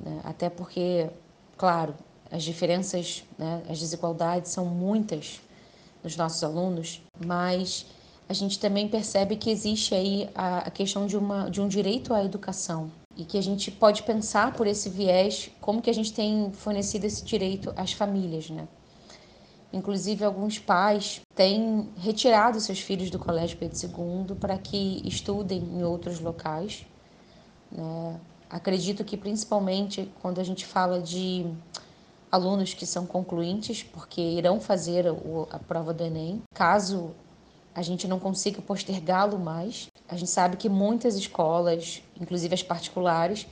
né, 0.00 0.18
até 0.24 0.48
porque, 0.48 1.10
claro, 1.58 1.94
as 2.30 2.42
diferenças, 2.42 3.22
né, 3.36 3.62
as 3.68 3.78
desigualdades 3.78 4.50
são 4.50 4.64
muitas 4.64 5.42
nos 6.02 6.16
nossos 6.16 6.42
alunos, 6.42 7.02
mas 7.22 7.84
a 8.26 8.32
gente 8.32 8.58
também 8.58 8.88
percebe 8.88 9.36
que 9.36 9.50
existe 9.50 9.94
aí 9.94 10.30
a, 10.34 10.60
a 10.60 10.70
questão 10.70 11.06
de, 11.06 11.18
uma, 11.18 11.50
de 11.50 11.60
um 11.60 11.68
direito 11.68 12.14
à 12.14 12.24
educação 12.24 12.90
e 13.14 13.22
que 13.22 13.36
a 13.36 13.42
gente 13.42 13.70
pode 13.70 14.04
pensar 14.04 14.54
por 14.54 14.66
esse 14.66 14.88
viés 14.88 15.50
como 15.60 15.82
que 15.82 15.90
a 15.90 15.94
gente 15.94 16.14
tem 16.14 16.50
fornecido 16.52 17.04
esse 17.04 17.22
direito 17.22 17.74
às 17.76 17.92
famílias, 17.92 18.48
né? 18.48 18.66
Inclusive, 19.72 20.24
alguns 20.24 20.58
pais 20.58 21.20
têm 21.34 21.88
retirado 21.96 22.60
seus 22.60 22.80
filhos 22.80 23.10
do 23.10 23.18
Colégio 23.18 23.56
Pedro 23.56 23.78
II 23.78 24.36
para 24.36 24.58
que 24.58 25.00
estudem 25.06 25.60
em 25.60 25.82
outros 25.82 26.20
locais. 26.20 26.84
Né? 27.70 28.20
Acredito 28.50 29.02
que, 29.02 29.16
principalmente, 29.16 30.12
quando 30.20 30.38
a 30.40 30.44
gente 30.44 30.66
fala 30.66 31.00
de 31.00 31.46
alunos 32.30 32.74
que 32.74 32.86
são 32.86 33.06
concluintes, 33.06 33.82
porque 33.82 34.20
irão 34.20 34.60
fazer 34.60 35.06
a 35.50 35.58
prova 35.58 35.92
do 35.92 36.02
Enem. 36.02 36.42
Caso 36.54 37.12
a 37.74 37.80
gente 37.80 38.06
não 38.06 38.18
consiga 38.18 38.60
postergá-lo 38.60 39.38
mais, 39.38 39.88
a 40.06 40.16
gente 40.16 40.30
sabe 40.30 40.58
que 40.58 40.68
muitas 40.68 41.14
escolas, 41.14 42.02
inclusive 42.20 42.52
as 42.54 42.62
particulares, 42.62 43.46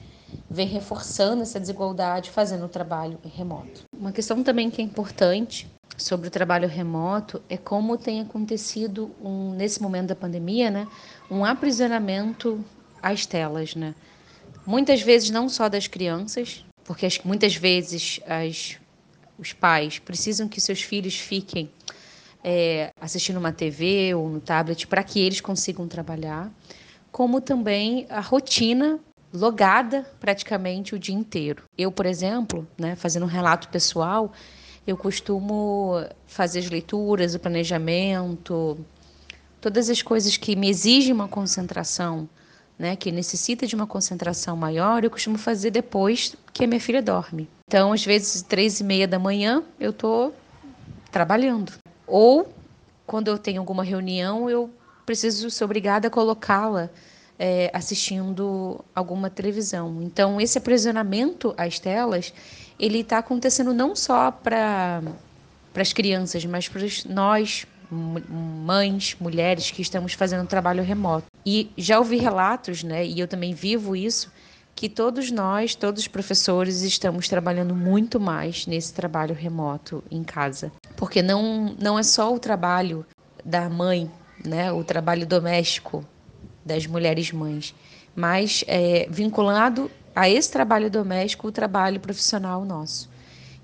vêm 0.50 0.66
reforçando 0.66 1.42
essa 1.42 1.60
desigualdade 1.60 2.30
fazendo 2.30 2.64
o 2.64 2.68
trabalho 2.68 3.18
remoto. 3.36 3.82
Uma 3.96 4.12
questão 4.12 4.42
também 4.42 4.70
que 4.70 4.80
é 4.80 4.84
importante 4.84 5.68
sobre 5.96 6.28
o 6.28 6.30
trabalho 6.30 6.68
remoto 6.68 7.42
é 7.48 7.56
como 7.56 7.96
tem 7.96 8.20
acontecido 8.20 9.10
um, 9.22 9.52
nesse 9.52 9.80
momento 9.80 10.08
da 10.08 10.16
pandemia, 10.16 10.70
né, 10.70 10.88
um 11.30 11.44
aprisionamento 11.44 12.64
às 13.02 13.26
telas, 13.26 13.74
né? 13.74 13.94
Muitas 14.66 15.02
vezes 15.02 15.30
não 15.30 15.48
só 15.48 15.68
das 15.68 15.86
crianças, 15.86 16.64
porque 16.84 17.06
as, 17.06 17.18
muitas 17.20 17.54
vezes 17.54 18.20
as, 18.26 18.78
os 19.38 19.52
pais 19.52 19.98
precisam 19.98 20.48
que 20.48 20.60
seus 20.60 20.82
filhos 20.82 21.16
fiquem 21.16 21.70
é, 22.42 22.90
assistindo 23.00 23.38
uma 23.38 23.52
TV 23.52 24.14
ou 24.14 24.28
no 24.28 24.40
tablet 24.40 24.86
para 24.86 25.02
que 25.02 25.20
eles 25.20 25.40
consigam 25.40 25.86
trabalhar, 25.86 26.50
como 27.10 27.40
também 27.40 28.06
a 28.08 28.20
rotina 28.20 28.98
logada 29.32 30.06
praticamente 30.18 30.94
o 30.94 30.98
dia 30.98 31.14
inteiro. 31.14 31.64
Eu, 31.76 31.92
por 31.92 32.06
exemplo, 32.06 32.66
né, 32.78 32.96
fazendo 32.96 33.24
um 33.24 33.28
relato 33.28 33.68
pessoal, 33.68 34.32
eu 34.86 34.96
costumo 34.96 36.04
fazer 36.26 36.60
as 36.60 36.70
leituras, 36.70 37.34
o 37.34 37.38
planejamento, 37.38 38.78
todas 39.60 39.88
as 39.88 40.02
coisas 40.02 40.36
que 40.36 40.56
me 40.56 40.68
exigem 40.68 41.12
uma 41.12 41.28
concentração 41.28 42.28
né, 42.80 42.96
que 42.96 43.12
necessita 43.12 43.66
de 43.66 43.74
uma 43.74 43.86
concentração 43.86 44.56
maior, 44.56 45.04
eu 45.04 45.10
costumo 45.10 45.36
fazer 45.36 45.70
depois 45.70 46.34
que 46.50 46.64
a 46.64 46.66
minha 46.66 46.80
filha 46.80 47.02
dorme. 47.02 47.46
Então, 47.68 47.92
às 47.92 48.02
vezes, 48.02 48.40
três 48.40 48.80
e 48.80 48.84
meia 48.84 49.06
da 49.06 49.18
manhã, 49.18 49.62
eu 49.78 49.90
estou 49.90 50.34
trabalhando. 51.12 51.72
Ou, 52.06 52.50
quando 53.06 53.28
eu 53.28 53.36
tenho 53.36 53.60
alguma 53.60 53.84
reunião, 53.84 54.48
eu 54.48 54.70
preciso 55.04 55.50
ser 55.50 55.62
obrigada 55.62 56.08
a 56.08 56.10
colocá-la 56.10 56.88
é, 57.42 57.70
assistindo 57.72 58.84
alguma 58.94 59.30
televisão. 59.30 60.02
Então, 60.02 60.38
esse 60.38 60.58
aprisionamento 60.58 61.54
às 61.56 61.78
telas, 61.78 62.34
ele 62.78 63.00
está 63.00 63.16
acontecendo 63.16 63.72
não 63.72 63.96
só 63.96 64.30
para 64.30 65.00
as 65.74 65.90
crianças, 65.94 66.44
mas 66.44 66.68
para 66.68 66.82
nós, 67.08 67.66
mães, 67.90 69.16
mulheres 69.18 69.70
que 69.70 69.80
estamos 69.80 70.12
fazendo 70.12 70.46
trabalho 70.46 70.82
remoto. 70.82 71.24
E 71.44 71.70
já 71.78 71.98
ouvi 71.98 72.18
relatos, 72.18 72.82
né, 72.84 73.06
e 73.06 73.18
eu 73.18 73.26
também 73.26 73.54
vivo 73.54 73.96
isso, 73.96 74.30
que 74.74 74.86
todos 74.86 75.30
nós, 75.30 75.74
todos 75.74 76.02
os 76.02 76.08
professores, 76.08 76.82
estamos 76.82 77.26
trabalhando 77.26 77.74
muito 77.74 78.20
mais 78.20 78.66
nesse 78.66 78.92
trabalho 78.92 79.34
remoto 79.34 80.04
em 80.10 80.22
casa. 80.22 80.70
Porque 80.94 81.22
não, 81.22 81.74
não 81.80 81.98
é 81.98 82.02
só 82.02 82.34
o 82.34 82.38
trabalho 82.38 83.04
da 83.42 83.70
mãe, 83.70 84.10
né, 84.44 84.70
o 84.70 84.84
trabalho 84.84 85.26
doméstico 85.26 86.04
das 86.64 86.86
mulheres 86.86 87.32
mães, 87.32 87.74
mas 88.14 88.64
é, 88.66 89.06
vinculado 89.10 89.90
a 90.14 90.28
esse 90.28 90.50
trabalho 90.50 90.90
doméstico 90.90 91.48
o 91.48 91.52
trabalho 91.52 92.00
profissional 92.00 92.64
nosso. 92.64 93.08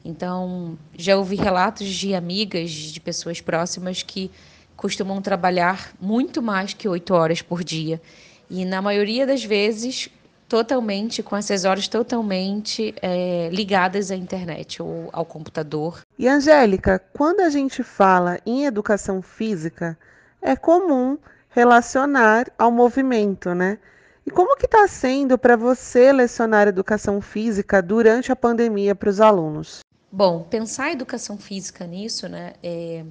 Então, 0.04 0.78
já 0.96 1.16
ouvi 1.16 1.35
relatos 1.35 1.88
de 1.88 2.14
amigas, 2.14 2.70
de 2.70 3.00
pessoas 3.00 3.40
próximas 3.40 4.02
que 4.02 4.30
costumam 4.76 5.20
trabalhar 5.20 5.92
muito 6.00 6.40
mais 6.40 6.72
que 6.72 6.88
oito 6.88 7.12
horas 7.12 7.42
por 7.42 7.64
dia. 7.64 8.00
E 8.48 8.64
na 8.64 8.80
maioria 8.80 9.26
das 9.26 9.42
vezes 9.42 10.09
totalmente, 10.48 11.22
com 11.22 11.37
essas 11.37 11.64
horas 11.64 11.88
totalmente 11.88 12.94
é, 13.02 13.48
ligadas 13.52 14.11
à 14.11 14.16
internet 14.16 14.80
ou 14.80 15.11
ao 15.12 15.24
computador. 15.24 16.00
E 16.16 16.28
Angélica, 16.28 17.02
quando 17.12 17.40
a 17.40 17.50
gente 17.50 17.82
fala 17.82 18.38
em 18.46 18.64
educação 18.64 19.20
física, 19.20 19.98
é 20.40 20.54
comum 20.54 21.18
relacionar 21.57 22.53
ao 22.59 22.71
movimento, 22.71 23.55
né? 23.55 23.79
E 24.27 24.31
como 24.31 24.59
que 24.59 24.66
está 24.66 24.87
sendo 24.87 25.38
para 25.38 25.57
você 25.57 26.12
lecionar 26.12 26.69
educação 26.69 27.19
física 27.23 27.81
durante 27.81 28.31
a 28.31 28.37
pandemia 28.37 28.95
para 28.95 29.09
os 29.09 29.23
alunos? 29.23 29.81
Bom, 30.12 30.42
pensar 30.42 30.85
a 30.85 30.92
educação 30.92 31.38
física 31.38 31.87
nisso, 31.87 32.29
né? 32.29 32.53
É... 32.62 33.03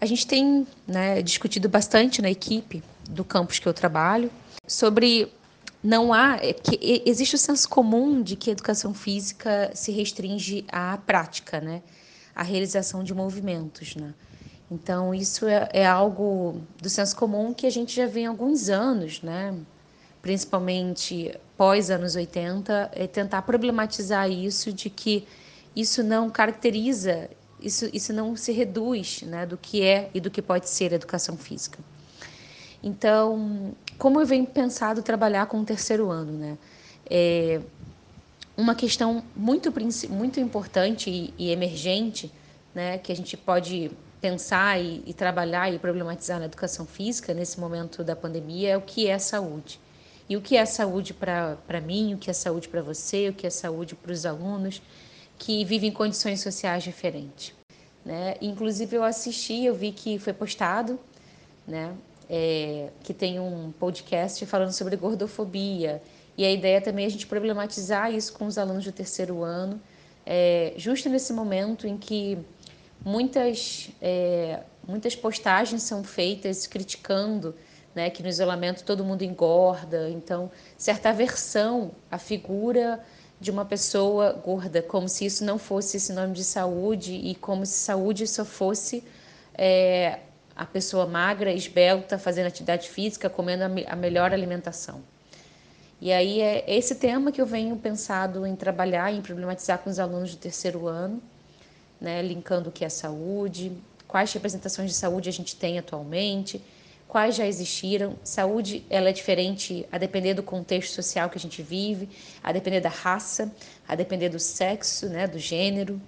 A 0.00 0.06
gente 0.06 0.26
tem 0.26 0.66
né, 0.88 1.22
discutido 1.22 1.68
bastante 1.68 2.20
na 2.20 2.28
equipe 2.28 2.82
do 3.08 3.24
campus 3.24 3.60
que 3.60 3.68
eu 3.68 3.74
trabalho 3.74 4.28
sobre 4.66 5.32
não 5.82 6.12
há 6.12 6.36
é 6.42 6.52
que 6.52 7.02
existe 7.06 7.36
o 7.36 7.38
senso 7.38 7.68
comum 7.68 8.20
de 8.22 8.34
que 8.34 8.50
a 8.50 8.52
educação 8.54 8.92
física 8.92 9.70
se 9.72 9.92
restringe 9.92 10.64
à 10.72 10.98
prática, 10.98 11.60
né? 11.60 11.82
À 12.34 12.42
realização 12.42 13.04
de 13.04 13.14
movimentos, 13.14 13.94
né? 13.94 14.12
Então 14.70 15.14
isso 15.14 15.46
é, 15.46 15.68
é 15.72 15.86
algo 15.86 16.60
do 16.80 16.88
senso 16.88 17.16
comum 17.16 17.54
que 17.54 17.66
a 17.66 17.70
gente 17.70 17.96
já 17.96 18.06
vê 18.06 18.26
há 18.26 18.28
alguns 18.28 18.68
anos, 18.68 19.22
né? 19.22 19.54
Principalmente 20.20 21.34
pós 21.56 21.90
anos 21.90 22.14
80, 22.14 22.90
é 22.92 23.06
tentar 23.06 23.42
problematizar 23.42 24.30
isso 24.30 24.72
de 24.72 24.90
que 24.90 25.26
isso 25.74 26.02
não 26.02 26.28
caracteriza, 26.28 27.30
isso, 27.60 27.88
isso 27.92 28.12
não 28.12 28.36
se 28.36 28.52
reduz, 28.52 29.22
né? 29.22 29.46
Do 29.46 29.56
que 29.56 29.82
é 29.82 30.10
e 30.12 30.20
do 30.20 30.30
que 30.30 30.42
pode 30.42 30.68
ser 30.68 30.92
educação 30.92 31.36
física. 31.36 31.78
Então, 32.82 33.74
como 33.96 34.20
eu 34.20 34.26
venho 34.26 34.46
pensado 34.46 35.02
trabalhar 35.02 35.46
com 35.46 35.60
o 35.60 35.64
terceiro 35.64 36.10
ano, 36.10 36.32
né? 36.32 36.58
É 37.10 37.60
uma 38.54 38.74
questão 38.74 39.24
muito, 39.34 39.72
muito 40.10 40.40
importante 40.40 41.08
e, 41.08 41.34
e 41.38 41.50
emergente, 41.50 42.30
né? 42.74 42.98
Que 42.98 43.10
a 43.10 43.16
gente 43.16 43.36
pode 43.36 43.90
pensar 44.20 44.80
e, 44.80 45.02
e, 45.06 45.14
trabalhar 45.14 45.72
e 45.72 45.78
problematizar 45.78 46.38
na 46.38 46.46
educação 46.46 46.84
física 46.84 47.32
nesse 47.32 47.58
momento 47.58 48.02
da 48.02 48.16
pandemia 48.16 48.70
é 48.70 48.76
o 48.76 48.80
que 48.80 49.06
é 49.06 49.18
saúde. 49.18 49.80
E 50.28 50.36
o 50.36 50.42
que 50.42 50.56
é 50.56 50.66
saúde 50.66 51.14
para 51.14 51.80
mim, 51.84 52.14
o 52.14 52.18
que 52.18 52.30
é 52.30 52.32
saúde 52.32 52.68
para 52.68 52.82
você, 52.82 53.28
o 53.28 53.32
que 53.32 53.46
é 53.46 53.50
saúde 53.50 53.94
para 53.94 54.12
os 54.12 54.26
alunos 54.26 54.82
que 55.38 55.64
vivem 55.64 55.90
em 55.90 55.92
condições 55.92 56.40
sociais 56.40 56.82
diferentes. 56.82 57.54
Né? 58.04 58.36
Inclusive, 58.40 58.96
eu 58.96 59.04
assisti, 59.04 59.64
eu 59.64 59.74
vi 59.74 59.92
que 59.92 60.18
foi 60.18 60.32
postado 60.32 60.98
né, 61.66 61.94
é, 62.28 62.90
que 63.02 63.14
tem 63.14 63.38
um 63.38 63.72
podcast 63.72 64.44
falando 64.46 64.72
sobre 64.72 64.96
gordofobia. 64.96 66.02
E 66.36 66.44
a 66.44 66.50
ideia 66.50 66.80
também 66.80 67.04
é 67.04 67.08
a 67.08 67.10
gente 67.10 67.26
problematizar 67.26 68.12
isso 68.12 68.32
com 68.32 68.46
os 68.46 68.58
alunos 68.58 68.84
do 68.84 68.92
terceiro 68.92 69.42
ano, 69.42 69.80
é, 70.24 70.74
justo 70.76 71.08
nesse 71.08 71.32
momento 71.32 71.86
em 71.86 71.96
que 71.96 72.38
muitas, 73.04 73.90
é, 74.00 74.60
muitas 74.86 75.14
postagens 75.14 75.82
são 75.82 76.02
feitas 76.02 76.66
criticando 76.66 77.54
né, 77.94 78.10
que 78.10 78.22
no 78.22 78.28
isolamento 78.28 78.84
todo 78.84 79.04
mundo 79.04 79.22
engorda, 79.22 80.08
então 80.10 80.50
certa 80.76 81.10
aversão 81.10 81.92
à 82.10 82.18
figura 82.18 83.02
de 83.40 83.50
uma 83.50 83.64
pessoa 83.64 84.32
gorda, 84.32 84.82
como 84.82 85.08
se 85.08 85.24
isso 85.24 85.44
não 85.44 85.58
fosse 85.58 85.98
sinônimo 85.98 86.34
de 86.34 86.44
saúde 86.44 87.14
e 87.14 87.34
como 87.34 87.64
se 87.64 87.74
saúde 87.74 88.26
só 88.26 88.44
fosse 88.44 89.04
é, 89.54 90.20
a 90.56 90.66
pessoa 90.66 91.06
magra, 91.06 91.52
esbelta, 91.52 92.18
fazendo 92.18 92.46
atividade 92.46 92.88
física, 92.88 93.30
comendo 93.30 93.64
a, 93.64 93.96
melhor 93.96 94.32
alimentação. 94.32 95.00
E 96.00 96.12
aí 96.12 96.40
é 96.40 96.64
esse 96.68 96.96
tema 96.96 97.30
que 97.30 97.40
eu 97.40 97.46
venho 97.46 97.76
pensado 97.76 98.44
em 98.46 98.54
trabalhar, 98.56 99.12
em 99.12 99.20
problematizar 99.20 99.78
com 99.78 99.90
os 99.90 99.98
alunos 99.98 100.34
do 100.34 100.38
terceiro 100.38 100.86
ano, 100.86 101.22
né, 102.00 102.22
linkando 102.22 102.68
o 102.68 102.72
que 102.72 102.84
é 102.84 102.88
saúde, 102.88 103.72
quais 104.06 104.32
representações 104.32 104.90
de 104.90 104.96
saúde 104.96 105.28
a 105.28 105.32
gente 105.32 105.56
tem 105.56 105.78
atualmente, 105.78 106.62
quais 107.06 107.34
já 107.34 107.46
existiram. 107.46 108.16
Saúde 108.22 108.84
ela 108.88 109.08
é 109.08 109.12
diferente 109.12 109.86
a 109.90 109.98
depender 109.98 110.34
do 110.34 110.42
contexto 110.42 110.94
social 110.94 111.28
que 111.28 111.38
a 111.38 111.40
gente 111.40 111.62
vive, 111.62 112.08
a 112.42 112.52
depender 112.52 112.80
da 112.80 112.88
raça, 112.88 113.52
a 113.86 113.94
depender 113.94 114.28
do 114.28 114.38
sexo, 114.38 115.08
né, 115.08 115.26
do 115.26 115.38
gênero. 115.38 116.00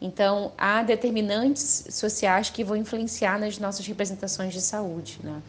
Então, 0.00 0.52
há 0.56 0.82
determinantes 0.82 1.86
sociais 1.90 2.50
que 2.50 2.62
vão 2.62 2.76
influenciar 2.76 3.38
nas 3.38 3.58
nossas 3.58 3.84
representações 3.86 4.52
de 4.52 4.60
saúde. 4.60 5.18
Né? 5.22 5.42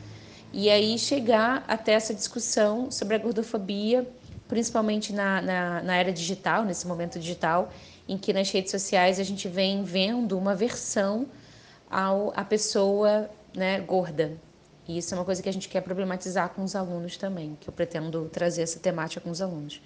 E 0.52 0.70
aí 0.70 0.98
chegar 0.98 1.64
até 1.68 1.94
essa 1.94 2.14
discussão 2.14 2.90
sobre 2.90 3.16
a 3.16 3.20
gordofobia, 3.20 4.08
principalmente 4.48 5.14
na, 5.14 5.42
na, 5.42 5.84
na, 5.84 5.96
era 5.96 6.12
digital, 6.12 6.66
nesse 6.66 6.88
momento 6.88 7.20
digital, 7.20 7.72
em 8.10 8.18
que 8.18 8.34
nas 8.34 8.50
redes 8.50 8.72
sociais 8.72 9.20
a 9.20 9.24
gente 9.24 9.48
vem 9.48 9.84
vendo 9.84 10.36
uma 10.36 10.56
versão 10.56 11.28
ao, 11.88 12.34
à 12.36 12.44
pessoa 12.44 13.30
né, 13.56 13.80
gorda. 13.80 14.36
E 14.88 14.98
isso 14.98 15.14
é 15.14 15.18
uma 15.18 15.24
coisa 15.24 15.44
que 15.44 15.48
a 15.48 15.54
gente 15.54 15.70
quer 15.70 15.82
problematizar 15.82 16.50
com 16.50 16.64
os 16.64 16.76
alunos 16.76 17.18
também, 17.18 17.56
que 17.62 17.70
eu 17.70 17.74
pretendo 17.74 18.28
trazer 18.34 18.64
essa 18.64 18.80
temática 18.80 19.22
com 19.22 19.30
os 19.30 19.44
alunos. 19.44 19.80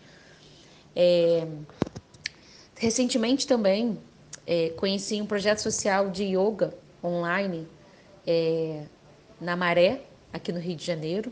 É, 0.95 1.45
recentemente 2.77 3.45
também 3.45 3.99
é, 4.47 4.69
conheci 4.69 5.21
um 5.21 5.25
projeto 5.25 5.59
social 5.59 6.09
de 6.09 6.23
yoga 6.23 6.73
online 7.03 7.67
é, 8.25 8.85
na 9.41 9.57
Maré, 9.57 10.01
aqui 10.31 10.53
no 10.53 10.59
Rio 10.61 10.77
de 10.77 10.85
Janeiro. 10.85 11.29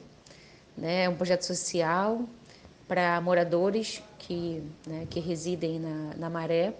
Né? 0.75 1.05
É 1.05 1.09
um 1.09 1.15
projeto 1.15 1.43
social 1.43 2.27
para 2.91 3.21
moradores 3.21 4.03
que, 4.19 4.61
né, 4.85 5.07
que 5.09 5.21
residem 5.21 5.79
na, 5.79 6.13
na 6.17 6.29
Maré. 6.29 6.73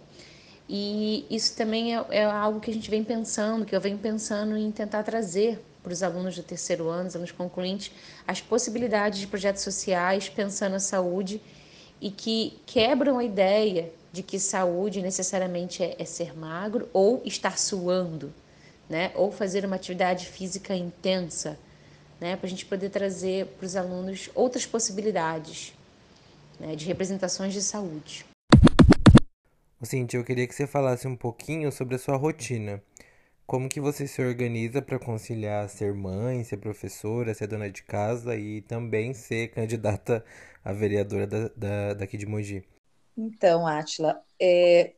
E 0.68 1.26
isso 1.30 1.56
também 1.56 1.96
é, 1.96 2.06
é, 2.10 2.26
algo 2.26 2.60
que 2.60 2.70
a 2.70 2.74
gente 2.74 2.90
vem 2.90 3.02
pensando, 3.02 3.66
que 3.66 3.74
eu 3.74 3.80
venho 3.80 3.98
pensando 3.98 4.58
em 4.58 4.70
tentar 4.74 5.04
trazer 5.04 5.64
para 5.82 5.94
os 5.94 6.04
alunos 6.04 6.36
do 6.36 6.44
terceiro 6.44 6.90
ano, 6.90 7.08
os 7.08 7.16
alunos 7.16 7.32
concluintes, 7.32 7.94
as 8.28 8.42
possibilidades 8.42 9.20
de 9.20 9.28
projetos 9.28 9.64
sociais 9.64 10.28
pensando 10.28 10.76
a 10.76 10.80
saúde 10.80 11.42
e 12.02 12.12
que 12.12 12.60
quebram 12.66 13.18
a 13.18 13.24
ideia 13.24 13.90
de 14.12 14.22
que 14.22 14.38
saúde 14.38 15.02
necessariamente 15.02 15.82
é, 15.82 15.96
é 15.98 16.04
ser 16.04 16.38
magro 16.38 16.90
ou 16.92 17.22
estar 17.24 17.58
suando, 17.58 18.34
né? 18.90 19.14
Ou 19.16 19.32
fazer 19.32 19.64
uma 19.64 19.78
atividade 19.78 20.26
física 20.26 20.76
intensa, 20.76 21.58
né? 22.20 22.36
Para 22.36 22.48
a 22.48 22.50
gente 22.50 22.66
poder 22.66 22.90
trazer 22.90 23.46
para 23.46 23.66
os 23.66 23.78
alunos 23.78 24.30
outras 24.36 24.66
possibilidades 24.66 25.74
né? 26.62 26.76
de 26.76 26.86
representações 26.86 27.54
de 27.54 27.62
saúde. 27.62 28.26
Cintia, 29.84 30.20
eu 30.20 30.24
queria 30.24 30.48
que 30.48 30.54
você 30.54 30.68
falasse 30.68 31.08
um 31.08 31.16
pouquinho 31.16 31.72
sobre 31.72 31.96
a 31.96 32.00
sua 32.00 32.16
rotina. 32.16 32.82
Como 33.48 33.68
que 33.68 33.82
você 33.82 34.08
se 34.08 34.22
organiza 34.22 34.82
para 34.82 35.00
conciliar 35.00 35.68
ser 35.68 35.94
mãe, 35.94 36.44
ser 36.44 36.58
professora, 36.58 37.34
ser 37.34 37.48
dona 37.48 37.70
de 37.70 37.82
casa 37.84 38.36
e 38.38 38.62
também 38.62 39.14
ser 39.14 39.50
candidata 39.50 40.24
a 40.64 40.72
vereadora 40.72 41.26
da, 41.26 41.48
da, 41.50 41.94
daqui 41.96 42.16
de 42.16 42.28
Mogi? 42.28 42.64
Então, 43.18 43.66
Átila, 43.68 44.22
é, 44.40 44.94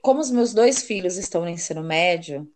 como 0.00 0.20
os 0.20 0.30
meus 0.30 0.54
dois 0.54 0.82
filhos 0.82 1.18
estão 1.18 1.42
no 1.42 1.50
ensino 1.50 1.82
médio, 1.82 2.50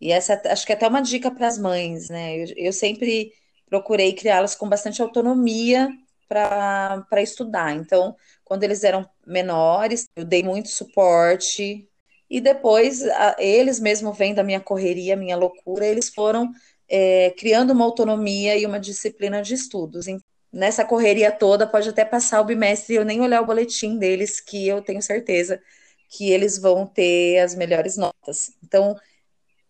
e 0.00 0.12
essa 0.12 0.40
acho 0.46 0.64
que 0.64 0.72
é 0.72 0.76
até 0.76 0.88
uma 0.88 1.02
dica 1.02 1.30
para 1.30 1.48
as 1.48 1.58
mães, 1.58 2.08
né? 2.08 2.38
Eu, 2.38 2.46
eu 2.56 2.72
sempre 2.72 3.32
procurei 3.68 4.14
criá-las 4.14 4.54
com 4.54 4.68
bastante 4.68 5.02
autonomia 5.02 5.90
para 6.30 7.22
estudar. 7.22 7.74
Então, 7.74 8.14
quando 8.44 8.62
eles 8.62 8.84
eram 8.84 9.08
menores, 9.26 10.08
eu 10.14 10.24
dei 10.24 10.42
muito 10.42 10.68
suporte, 10.68 11.88
e 12.30 12.40
depois 12.40 13.02
a, 13.02 13.36
eles 13.38 13.80
mesmo 13.80 14.12
vendo 14.12 14.38
a 14.38 14.44
minha 14.44 14.60
correria, 14.60 15.14
a 15.14 15.16
minha 15.16 15.36
loucura, 15.36 15.84
eles 15.84 16.08
foram 16.08 16.50
é, 16.88 17.30
criando 17.36 17.72
uma 17.72 17.84
autonomia 17.84 18.56
e 18.56 18.64
uma 18.64 18.78
disciplina 18.78 19.42
de 19.42 19.54
estudos 19.54 20.06
nessa 20.52 20.84
correria 20.84 21.30
toda, 21.30 21.66
pode 21.66 21.88
até 21.88 22.04
passar 22.04 22.40
o 22.40 22.44
bimestre 22.44 22.94
e 22.94 22.96
eu 22.96 23.04
nem 23.04 23.20
olhar 23.20 23.40
o 23.40 23.46
boletim 23.46 23.98
deles, 23.98 24.40
que 24.40 24.66
eu 24.66 24.82
tenho 24.82 25.02
certeza 25.02 25.60
que 26.08 26.30
eles 26.30 26.58
vão 26.58 26.86
ter 26.86 27.38
as 27.38 27.54
melhores 27.54 27.96
notas. 27.96 28.52
Então, 28.64 28.96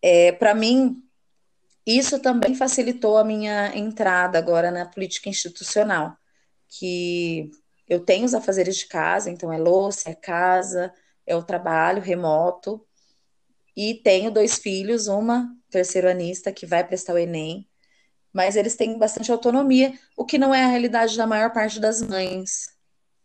é, 0.02 0.32
para 0.32 0.54
mim, 0.54 1.02
isso 1.86 2.18
também 2.18 2.54
facilitou 2.54 3.18
a 3.18 3.24
minha 3.24 3.76
entrada 3.76 4.38
agora 4.38 4.70
na 4.70 4.86
política 4.86 5.28
institucional, 5.28 6.16
que 6.70 7.50
eu 7.88 8.00
tenho 8.00 8.24
os 8.24 8.34
afazeres 8.34 8.76
de 8.76 8.86
casa, 8.86 9.30
então 9.30 9.52
é 9.52 9.58
louça, 9.58 10.08
é 10.08 10.14
casa, 10.14 10.92
é 11.26 11.34
o 11.34 11.42
trabalho 11.42 12.00
remoto, 12.00 12.86
e 13.76 13.94
tenho 13.94 14.30
dois 14.30 14.58
filhos, 14.58 15.08
uma 15.08 15.54
terceiro 15.70 16.08
anista 16.08 16.52
que 16.52 16.66
vai 16.66 16.86
prestar 16.86 17.14
o 17.14 17.18
Enem, 17.18 17.68
mas 18.32 18.56
eles 18.56 18.76
têm 18.76 18.98
bastante 18.98 19.32
autonomia, 19.32 19.98
o 20.16 20.24
que 20.24 20.38
não 20.38 20.54
é 20.54 20.64
a 20.64 20.68
realidade 20.68 21.16
da 21.16 21.26
maior 21.26 21.52
parte 21.52 21.80
das 21.80 22.00
mães, 22.00 22.68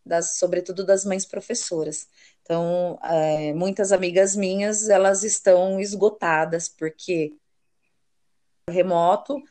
das, 0.05 0.37
sobretudo 0.37 0.85
das 0.85 1.05
mães 1.05 1.25
professoras. 1.25 2.07
Então, 2.41 2.99
é, 3.03 3.53
muitas 3.53 3.91
amigas 3.91 4.35
minhas, 4.35 4.89
elas 4.89 5.23
estão 5.23 5.79
esgotadas, 5.79 6.67
porque 6.67 7.35
remoto 8.69 9.41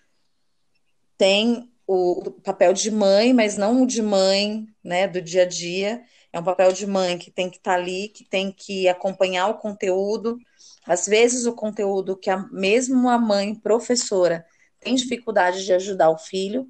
tem 1.17 1.74
o, 1.87 2.31
papel 2.43 2.73
de 2.73 2.91
mãe, 2.91 3.33
mas 3.33 3.57
não 3.57 3.83
o 3.83 3.87
de 3.87 4.03
mãe, 4.03 4.67
né, 4.83 5.07
do 5.07 5.21
dia 5.21 5.43
a 5.43 5.47
dia. 5.47 6.03
É 6.33 6.41
um 6.41 6.45
papel 6.45 6.73
de 6.73 6.87
mãe 6.87 7.19
que 7.19 7.31
tem 7.31 7.51
que 7.51 7.59
estar 7.59 7.73
tá 7.73 7.77
ali, 7.77 8.09
que 8.09 8.25
tem 8.25 8.51
que 8.51 8.89
acompanhar 8.89 9.49
o 9.49 9.59
conteúdo. 9.59 10.39
Às 10.87 11.07
vezes, 11.07 11.47
o 11.47 11.55
conteúdo 11.55 12.17
que 12.17 12.31
a, 12.31 12.39
mesmo 12.51 13.09
a 13.09 13.19
mãe 13.19 13.55
professora 13.55 14.45
tem 14.81 14.95
dificuldade 14.95 15.65
de 15.65 15.73
ajudar 15.73 16.11
o 16.11 16.19
filho, 16.19 16.69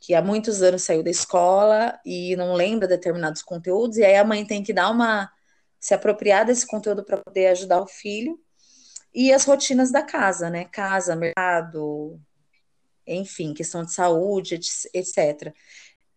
que 0.00 0.14
há 0.14 0.22
muitos 0.22 0.62
anos 0.62 0.82
saiu 0.82 1.02
da 1.02 1.10
escola 1.10 1.98
e 2.04 2.34
não 2.36 2.54
lembra 2.54 2.88
determinados 2.88 3.42
conteúdos, 3.42 3.98
e 3.98 4.04
aí 4.04 4.16
a 4.16 4.24
mãe 4.24 4.46
tem 4.46 4.62
que 4.62 4.72
dar 4.72 4.90
uma 4.90 5.30
se 5.78 5.94
apropriar 5.94 6.44
desse 6.44 6.66
conteúdo 6.66 7.04
para 7.04 7.18
poder 7.18 7.48
ajudar 7.48 7.80
o 7.80 7.86
filho 7.86 8.38
e 9.14 9.32
as 9.32 9.44
rotinas 9.44 9.90
da 9.90 10.02
casa, 10.02 10.48
né? 10.50 10.64
Casa, 10.66 11.16
mercado, 11.16 12.20
enfim, 13.06 13.54
questão 13.54 13.84
de 13.84 13.92
saúde, 13.92 14.58
etc. 14.94 15.54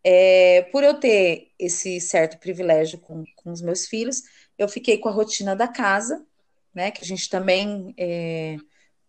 É, 0.04 0.64
por 0.72 0.84
eu 0.84 1.00
ter 1.00 1.52
esse 1.58 2.00
certo 2.02 2.38
privilégio 2.40 3.00
com, 3.00 3.24
com 3.38 3.52
os 3.52 3.62
meus 3.62 3.88
filhos, 3.88 4.22
eu 4.58 4.68
fiquei 4.68 4.98
com 4.98 5.10
a 5.10 5.12
rotina 5.12 5.56
da 5.56 5.68
casa, 5.68 6.26
né? 6.74 6.92
Que 6.92 7.04
a 7.04 7.08
gente 7.08 7.30
também 7.30 7.94
é, 7.98 8.58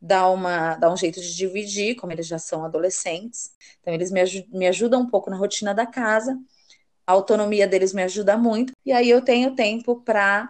dá, 0.01 0.29
uma, 0.31 0.77
dá 0.77 0.93
um 0.93 0.97
jeito 0.97 1.21
de 1.21 1.35
dividir, 1.35 1.97
como 1.97 2.13
eles 2.13 2.27
já 2.27 2.39
são 2.39 2.65
adolescentes. 2.65 3.53
Então, 3.81 3.93
eles 3.93 4.11
me, 4.11 4.23
me 4.53 4.67
ajudam 4.69 5.03
um 5.03 5.11
pouco 5.11 5.31
na 5.31 5.37
rotina 5.37 5.75
da 5.75 5.87
casa, 5.87 6.39
a 7.07 7.13
autonomia 7.13 7.67
deles 7.67 7.93
me 7.93 8.03
ajuda 8.03 8.37
muito, 8.37 8.73
e 8.85 8.93
aí 8.93 9.11
eu 9.11 9.21
tenho 9.23 9.55
tempo 9.55 10.01
para 10.01 10.49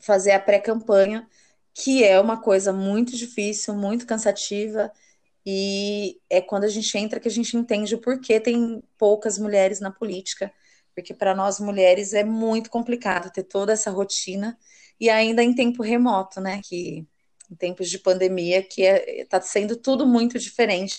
fazer 0.00 0.32
a 0.32 0.40
pré-campanha 0.40 1.28
que 1.74 2.04
é 2.04 2.20
uma 2.20 2.40
coisa 2.40 2.72
muito 2.72 3.16
difícil, 3.16 3.74
muito 3.74 4.06
cansativa, 4.06 4.90
e 5.44 6.20
é 6.30 6.40
quando 6.40 6.64
a 6.64 6.68
gente 6.68 6.96
entra 6.96 7.18
que 7.18 7.28
a 7.28 7.30
gente 7.30 7.56
entende 7.56 7.94
o 7.94 8.00
porquê 8.00 8.38
tem 8.38 8.82
poucas 8.96 9.38
mulheres 9.38 9.80
na 9.80 9.90
política, 9.90 10.52
porque 10.94 11.14
para 11.14 11.34
nós 11.34 11.58
mulheres 11.58 12.12
é 12.12 12.22
muito 12.22 12.70
complicado 12.70 13.32
ter 13.32 13.42
toda 13.42 13.72
essa 13.72 13.90
rotina 13.90 14.56
e 15.00 15.10
ainda 15.10 15.42
em 15.42 15.54
tempo 15.54 15.82
remoto, 15.82 16.40
né? 16.40 16.60
Que 16.62 17.06
em 17.50 17.54
tempos 17.56 17.90
de 17.90 17.98
pandemia, 17.98 18.62
que 18.62 18.82
está 18.82 19.10
é, 19.10 19.24
tá 19.24 19.40
sendo 19.40 19.76
tudo 19.76 20.06
muito 20.06 20.38
diferente. 20.38 20.96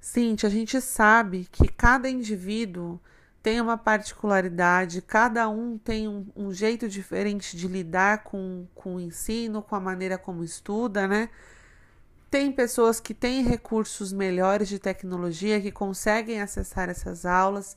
Cíntia, 0.00 0.48
a 0.48 0.50
gente 0.50 0.80
sabe 0.80 1.46
que 1.50 1.68
cada 1.68 2.08
indivíduo 2.08 3.00
tem 3.42 3.60
uma 3.60 3.76
particularidade, 3.76 5.02
cada 5.02 5.48
um 5.48 5.76
tem 5.76 6.06
um, 6.06 6.26
um, 6.36 6.52
jeito 6.52 6.88
diferente 6.88 7.56
de 7.56 7.66
lidar 7.66 8.22
com, 8.22 8.68
com 8.74 8.96
o 8.96 9.00
ensino, 9.00 9.60
com 9.60 9.74
a 9.74 9.80
maneira 9.80 10.16
como 10.16 10.44
estuda, 10.44 11.08
né? 11.08 11.28
Tem 12.30 12.52
pessoas 12.52 13.00
que 13.00 13.12
têm 13.12 13.42
recursos 13.42 14.12
melhores 14.12 14.68
de 14.68 14.78
tecnologia, 14.78 15.60
que 15.60 15.72
conseguem 15.72 16.40
acessar 16.40 16.88
essas 16.88 17.26
aulas, 17.26 17.76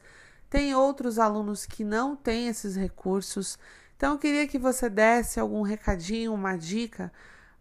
tem 0.49 0.75
outros 0.75 1.17
alunos 1.17 1.65
que 1.65 1.83
não 1.83 2.15
têm 2.15 2.47
esses 2.47 2.75
recursos. 2.75 3.57
Então, 3.97 4.13
eu 4.13 4.19
queria 4.19 4.47
que 4.47 4.59
você 4.59 4.87
desse 4.87 5.39
algum 5.39 5.63
recadinho, 5.63 6.33
uma 6.33 6.55
dica, 6.55 7.11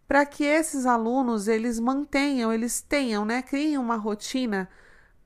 para 0.07 0.25
que 0.25 0.43
esses 0.43 0.85
alunos 0.85 1.47
eles 1.47 1.79
mantenham, 1.79 2.53
eles 2.53 2.81
tenham, 2.81 3.25
né? 3.25 3.41
Criem 3.41 3.79
uma 3.79 3.95
rotina 3.95 4.69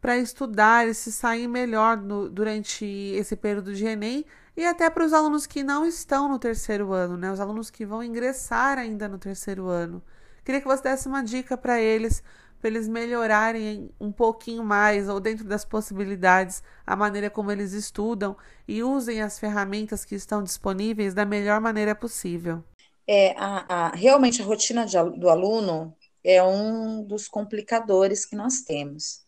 para 0.02 0.18
estudar 0.18 0.88
e 0.88 0.94
se 0.94 1.12
sair 1.12 1.48
melhor 1.48 1.98
no, 1.98 2.30
durante 2.30 2.86
esse 2.86 3.36
período 3.36 3.74
de 3.74 3.86
Enem 3.86 4.26
e 4.56 4.66
até 4.66 4.90
para 4.90 5.06
os 5.06 5.14
alunos 5.14 5.46
que 5.46 5.64
não 5.64 5.86
estão 5.86 6.28
no 6.30 6.40
terceiro 6.40 6.92
ano, 6.94 7.18
né? 7.18 7.32
Os 7.32 7.40
alunos 7.40 7.70
que 7.70 7.86
vão 7.86 8.04
ingressar 8.04 8.78
ainda 8.78 9.08
no 9.08 9.18
terceiro 9.18 9.68
ano. 9.68 10.02
Queria 10.44 10.62
que 10.62 10.68
você 10.68 10.84
desse 10.84 11.08
uma 11.08 11.24
dica 11.24 11.58
para 11.58 11.80
eles, 11.80 12.24
para 12.60 12.70
eles 12.70 12.88
melhorarem 12.88 13.90
um 14.00 14.12
pouquinho 14.12 14.64
mais, 14.64 15.08
ou 15.08 15.20
dentro 15.20 15.46
das 15.46 15.64
possibilidades, 15.66 16.64
a 16.86 16.96
maneira 16.96 17.30
como 17.30 17.52
eles 17.52 17.74
estudam 17.74 18.36
e 18.68 18.84
usem 18.84 19.22
as 19.22 19.40
ferramentas 19.40 20.04
que 20.06 20.16
estão 20.16 20.44
disponíveis 20.44 21.14
da 21.14 21.26
melhor 21.26 21.62
maneira 21.62 21.94
possível. 21.96 22.64
É, 23.08 23.34
a, 23.38 23.88
a, 23.88 23.96
realmente 23.96 24.42
a 24.42 24.46
rotina 24.46 24.86
de, 24.86 24.98
do 25.18 25.30
aluno 25.30 25.96
é 26.24 26.44
um 26.44 27.04
dos 27.04 27.28
complicadores 27.28 28.26
que 28.26 28.36
nós 28.36 28.62
temos. 28.62 29.26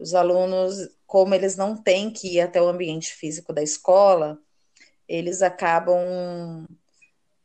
Os 0.00 0.14
alunos, 0.14 0.88
como 1.06 1.34
eles 1.34 1.56
não 1.56 1.76
têm 1.76 2.10
que 2.10 2.36
ir 2.36 2.40
até 2.40 2.60
o 2.60 2.68
ambiente 2.68 3.12
físico 3.12 3.52
da 3.52 3.62
escola, 3.62 4.38
eles 5.06 5.42
acabam 5.42 6.66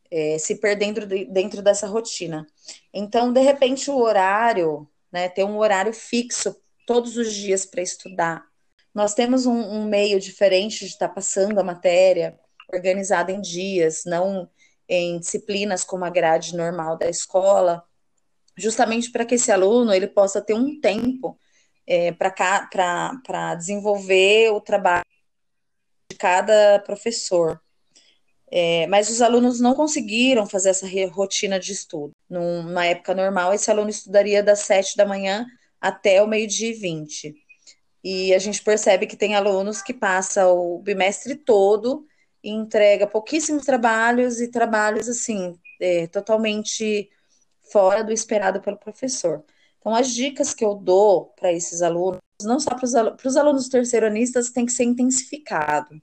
é, 0.10 0.38
se 0.38 0.56
perdendo 0.56 1.06
de, 1.06 1.26
dentro 1.26 1.62
dessa 1.62 1.86
rotina. 1.86 2.48
Então, 2.94 3.34
de 3.34 3.42
repente, 3.42 3.92
o 3.92 3.98
horário, 3.98 4.88
né, 5.12 5.28
ter 5.28 5.44
um 5.44 5.58
horário 5.58 5.92
fixo 5.92 6.56
todos 6.88 7.18
os 7.18 7.34
dias 7.34 7.66
para 7.66 7.82
estudar. 7.82 8.46
Nós 8.94 9.14
temos 9.14 9.46
um, 9.46 9.60
um, 9.60 9.86
meio 9.86 10.18
diferente 10.18 10.80
de 10.80 10.92
estar 10.92 11.10
tá 11.10 11.14
passando 11.14 11.60
a 11.60 11.64
matéria, 11.64 12.40
organizada 12.72 13.34
em 13.34 13.42
dias, 13.42 14.04
não 14.06 14.50
em 14.88 15.20
disciplinas 15.20 15.84
como 15.84 16.06
a 16.06 16.10
grade 16.10 16.56
normal 16.56 16.98
da 16.98 17.10
escola, 17.10 17.84
justamente 18.56 19.12
para 19.12 19.26
que 19.26 19.36
esse 19.36 19.52
aluno 19.52 19.94
ele 19.94 20.08
possa 20.08 20.42
ter 20.42 20.54
um 20.54 20.80
tempo 20.80 21.38
é, 21.88 22.12
para 22.12 23.56
desenvolver 23.56 24.52
o 24.52 24.62
trabalho 24.62 25.06
de 26.12 26.18
cada 26.18 26.80
professor. 26.80 27.62
É, 28.52 28.88
mas 28.88 29.10
os 29.10 29.22
alunos 29.22 29.60
não 29.60 29.74
conseguiram 29.74 30.46
fazer 30.46 30.70
essa 30.70 30.88
rotina 31.12 31.60
de 31.60 31.72
estudo. 31.72 32.12
Numa 32.30 32.86
época 32.86 33.14
normal, 33.14 33.54
esse 33.54 33.70
aluno 33.70 33.90
estudaria 33.90 34.42
das 34.44 34.60
7 34.60 34.96
da 34.96 35.06
manhã 35.06 35.46
até 35.82 36.22
o 36.22 36.28
meio-dia 36.28 36.70
e 36.70 36.74
20. 36.74 37.36
E 38.04 38.34
a 38.34 38.40
gente 38.40 38.64
percebe 38.64 39.08
que 39.08 39.18
tem 39.18 39.36
alunos 39.36 39.82
que 39.82 39.94
passam 39.94 40.58
o 40.58 40.80
bimestre 40.80 41.36
todo 41.36 42.06
e 42.44 42.52
entrega 42.52 43.08
pouquíssimos 43.08 43.66
trabalhos 43.66 44.40
e 44.40 44.48
trabalhos 44.48 45.10
assim, 45.10 45.60
é, 45.82 46.06
totalmente 46.08 47.10
fora 47.72 48.04
do 48.04 48.14
esperado 48.14 48.62
pelo 48.62 48.78
professor. 48.78 49.44
Então, 49.86 49.94
as 49.94 50.10
dicas 50.10 50.52
que 50.52 50.66
eu 50.66 50.74
dou 50.74 51.28
para 51.40 51.54
esses 51.54 51.84
alunos, 51.84 52.18
não 52.42 52.60
só 52.60 52.72
para 52.74 52.86
os 53.24 53.38
alunos 53.38 53.70
terceiranistas, 53.70 54.50
tem 54.50 54.66
que 54.66 54.72
ser 54.72 54.84
intensificado, 54.84 56.02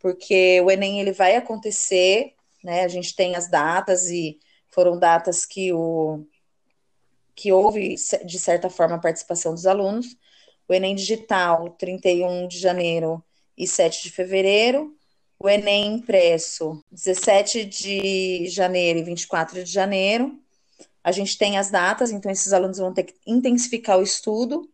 porque 0.00 0.58
o 0.62 0.70
Enem 0.70 1.00
ele 1.00 1.12
vai 1.12 1.36
acontecer, 1.36 2.32
né? 2.64 2.82
A 2.82 2.88
gente 2.88 3.14
tem 3.14 3.36
as 3.36 3.46
datas 3.46 4.08
e 4.08 4.38
foram 4.70 4.98
datas 4.98 5.44
que 5.44 5.70
o 5.70 6.24
que 7.34 7.52
houve 7.52 7.94
de 8.24 8.38
certa 8.38 8.70
forma 8.70 8.96
a 8.96 9.00
participação 9.00 9.52
dos 9.52 9.66
alunos. 9.66 10.16
O 10.66 10.72
Enem 10.72 10.94
digital, 10.94 11.68
31 11.78 12.48
de 12.48 12.58
janeiro 12.58 13.22
e 13.54 13.66
7 13.66 14.04
de 14.04 14.10
fevereiro. 14.10 14.96
O 15.38 15.46
Enem 15.46 15.92
impresso, 15.92 16.82
17 16.90 17.66
de 17.66 18.48
janeiro 18.48 18.98
e 18.98 19.02
24 19.02 19.62
de 19.62 19.70
janeiro. 19.70 20.40
A 21.02 21.12
gente 21.12 21.38
tem 21.38 21.58
as 21.58 21.70
datas, 21.70 22.10
então 22.10 22.30
esses 22.30 22.52
alunos 22.52 22.78
vão 22.78 22.92
ter 22.92 23.04
que 23.04 23.14
intensificar 23.26 23.98
o 23.98 24.02
estudo, 24.02 24.68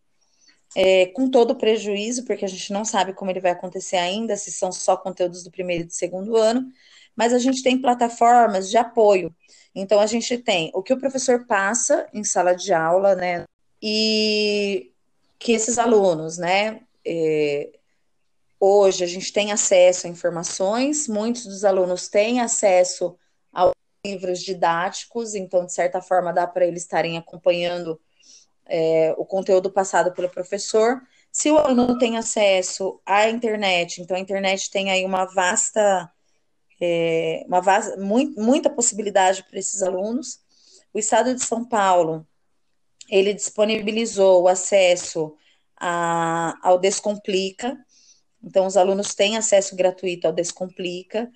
é, 0.74 1.06
com 1.06 1.30
todo 1.30 1.52
o 1.52 1.56
prejuízo, 1.56 2.24
porque 2.24 2.44
a 2.44 2.48
gente 2.48 2.72
não 2.72 2.84
sabe 2.84 3.14
como 3.14 3.30
ele 3.30 3.40
vai 3.40 3.52
acontecer 3.52 3.96
ainda, 3.96 4.36
se 4.36 4.52
são 4.52 4.70
só 4.72 4.96
conteúdos 4.96 5.42
do 5.42 5.50
primeiro 5.50 5.84
e 5.84 5.86
do 5.86 5.92
segundo 5.92 6.36
ano, 6.36 6.70
mas 7.14 7.32
a 7.32 7.38
gente 7.38 7.62
tem 7.62 7.80
plataformas 7.80 8.68
de 8.68 8.76
apoio. 8.76 9.34
Então, 9.74 10.00
a 10.00 10.06
gente 10.06 10.36
tem 10.38 10.70
o 10.74 10.82
que 10.82 10.92
o 10.92 10.98
professor 10.98 11.46
passa 11.46 12.06
em 12.12 12.24
sala 12.24 12.54
de 12.54 12.72
aula, 12.72 13.14
né, 13.14 13.44
e 13.80 14.90
que 15.38 15.52
esses 15.52 15.78
alunos, 15.78 16.38
né, 16.38 16.80
é, 17.06 17.70
hoje 18.58 19.04
a 19.04 19.06
gente 19.06 19.32
tem 19.32 19.52
acesso 19.52 20.06
a 20.06 20.10
informações, 20.10 21.08
muitos 21.08 21.44
dos 21.44 21.64
alunos 21.64 22.08
têm 22.08 22.40
acesso 22.40 23.16
livros 24.06 24.40
didáticos, 24.40 25.34
então, 25.34 25.66
de 25.66 25.72
certa 25.72 26.00
forma, 26.00 26.32
dá 26.32 26.46
para 26.46 26.66
eles 26.66 26.82
estarem 26.82 27.18
acompanhando 27.18 28.00
é, 28.66 29.14
o 29.16 29.24
conteúdo 29.24 29.70
passado 29.70 30.12
pelo 30.12 30.28
professor. 30.28 31.00
Se 31.30 31.50
o 31.50 31.58
aluno 31.58 31.98
tem 31.98 32.16
acesso 32.16 33.00
à 33.04 33.28
internet, 33.28 34.00
então 34.00 34.16
a 34.16 34.20
internet 34.20 34.70
tem 34.70 34.90
aí 34.90 35.04
uma 35.04 35.24
vasta, 35.24 36.10
é, 36.80 37.44
uma 37.46 37.60
vasta, 37.60 37.96
muito, 37.98 38.40
muita 38.40 38.70
possibilidade 38.70 39.44
para 39.44 39.58
esses 39.58 39.82
alunos. 39.82 40.40
O 40.92 40.98
Estado 40.98 41.34
de 41.34 41.42
São 41.42 41.64
Paulo, 41.64 42.26
ele 43.08 43.34
disponibilizou 43.34 44.42
o 44.42 44.48
acesso 44.48 45.36
a, 45.76 46.58
ao 46.62 46.78
Descomplica, 46.78 47.76
então 48.42 48.66
os 48.66 48.76
alunos 48.76 49.14
têm 49.14 49.36
acesso 49.36 49.76
gratuito 49.76 50.26
ao 50.26 50.32
Descomplica, 50.32 51.30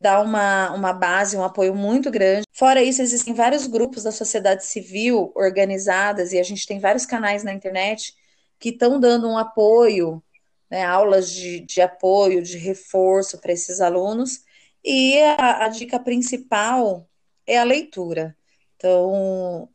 dá 0.00 0.20
uma, 0.20 0.70
uma 0.72 0.92
base, 0.92 1.36
um 1.36 1.44
apoio 1.44 1.74
muito 1.74 2.10
grande. 2.10 2.46
Fora 2.52 2.82
isso, 2.82 3.02
existem 3.02 3.34
vários 3.34 3.66
grupos 3.66 4.02
da 4.02 4.12
sociedade 4.12 4.64
civil 4.64 5.32
organizadas 5.34 6.32
e 6.32 6.38
a 6.38 6.42
gente 6.42 6.66
tem 6.66 6.78
vários 6.78 7.06
canais 7.06 7.44
na 7.44 7.52
internet 7.52 8.14
que 8.58 8.70
estão 8.70 8.98
dando 8.98 9.28
um 9.28 9.36
apoio, 9.36 10.22
né, 10.70 10.84
aulas 10.84 11.30
de, 11.30 11.60
de 11.60 11.80
apoio, 11.80 12.42
de 12.42 12.56
reforço 12.58 13.38
para 13.40 13.52
esses 13.52 13.80
alunos. 13.80 14.40
E 14.84 15.20
a, 15.22 15.64
a 15.64 15.68
dica 15.68 15.98
principal 15.98 17.08
é 17.46 17.58
a 17.58 17.64
leitura. 17.64 18.36
Então, 18.76 19.68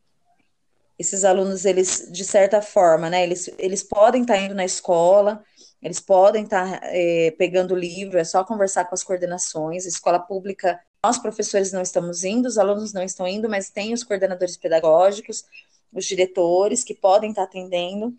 esses 0.98 1.24
alunos, 1.24 1.64
eles, 1.64 2.08
de 2.10 2.24
certa 2.24 2.62
forma, 2.62 3.10
né, 3.10 3.22
eles, 3.22 3.50
eles 3.58 3.82
podem 3.82 4.22
estar 4.22 4.34
tá 4.34 4.40
indo 4.40 4.54
na 4.54 4.64
escola, 4.64 5.44
eles 5.82 5.98
podem 5.98 6.44
estar 6.44 6.80
tá, 6.80 6.86
é, 6.86 7.32
pegando 7.32 7.74
livro, 7.74 8.18
é 8.18 8.24
só 8.24 8.44
conversar 8.44 8.84
com 8.84 8.94
as 8.94 9.02
coordenações. 9.02 9.84
Escola 9.84 10.20
pública, 10.20 10.80
nós 11.04 11.18
professores 11.18 11.72
não 11.72 11.82
estamos 11.82 12.22
indo, 12.22 12.46
os 12.46 12.56
alunos 12.56 12.92
não 12.92 13.02
estão 13.02 13.26
indo, 13.26 13.48
mas 13.48 13.68
tem 13.68 13.92
os 13.92 14.04
coordenadores 14.04 14.56
pedagógicos, 14.56 15.44
os 15.92 16.04
diretores 16.04 16.84
que 16.84 16.94
podem 16.94 17.30
estar 17.30 17.42
tá 17.42 17.48
atendendo. 17.48 18.14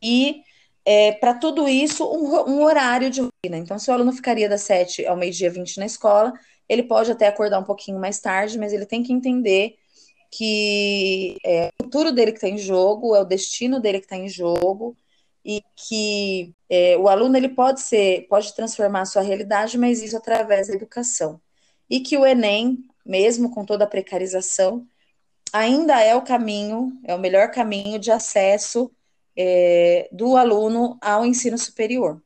E 0.00 0.42
é, 0.84 1.12
para 1.12 1.34
tudo 1.34 1.68
isso, 1.68 2.04
um, 2.04 2.48
um, 2.48 2.62
horário 2.62 3.10
de 3.10 3.20
rotina. 3.20 3.58
Então, 3.58 3.78
se 3.78 3.90
o 3.90 3.94
aluno 3.94 4.12
ficaria 4.12 4.48
das 4.48 4.62
7 4.62 5.04
ao 5.04 5.16
meio-dia 5.16 5.50
20 5.50 5.78
na 5.78 5.86
escola, 5.86 6.32
ele 6.68 6.84
pode 6.84 7.10
até 7.10 7.26
acordar 7.26 7.58
um 7.58 7.64
pouquinho 7.64 7.98
mais 7.98 8.20
tarde, 8.20 8.56
mas 8.56 8.72
ele 8.72 8.86
tem 8.86 9.02
que 9.02 9.12
entender 9.12 9.76
que 10.30 11.36
é 11.44 11.70
o 11.80 11.84
futuro 11.84 12.12
dele 12.12 12.30
que 12.30 12.38
está 12.38 12.48
em 12.48 12.58
jogo, 12.58 13.16
é 13.16 13.20
o 13.20 13.24
destino 13.24 13.80
dele 13.80 13.98
que 13.98 14.06
está 14.06 14.16
em 14.16 14.28
jogo, 14.28 14.96
e 15.48 15.62
que 15.74 16.54
é, 16.68 16.98
o 16.98 17.08
aluno 17.08 17.34
ele 17.34 17.48
pode 17.48 17.80
ser, 17.80 18.26
pode 18.28 18.54
transformar 18.54 19.00
a 19.00 19.06
sua 19.06 19.22
realidade, 19.22 19.78
mas 19.78 20.02
isso 20.02 20.14
através 20.14 20.68
da 20.68 20.74
educação. 20.74 21.40
E 21.88 22.00
que 22.00 22.18
o 22.18 22.26
Enem, 22.26 22.84
mesmo 23.04 23.50
com 23.50 23.64
toda 23.64 23.84
a 23.84 23.88
precarização, 23.88 24.86
ainda 25.50 26.02
é 26.02 26.14
o 26.14 26.20
caminho, 26.20 26.92
é 27.02 27.14
o 27.14 27.18
melhor 27.18 27.50
caminho 27.50 27.98
de 27.98 28.10
acesso 28.10 28.92
é, 29.34 30.06
do 30.12 30.36
aluno 30.36 30.98
ao 31.00 31.24
ensino 31.24 31.56
superior. 31.56 32.22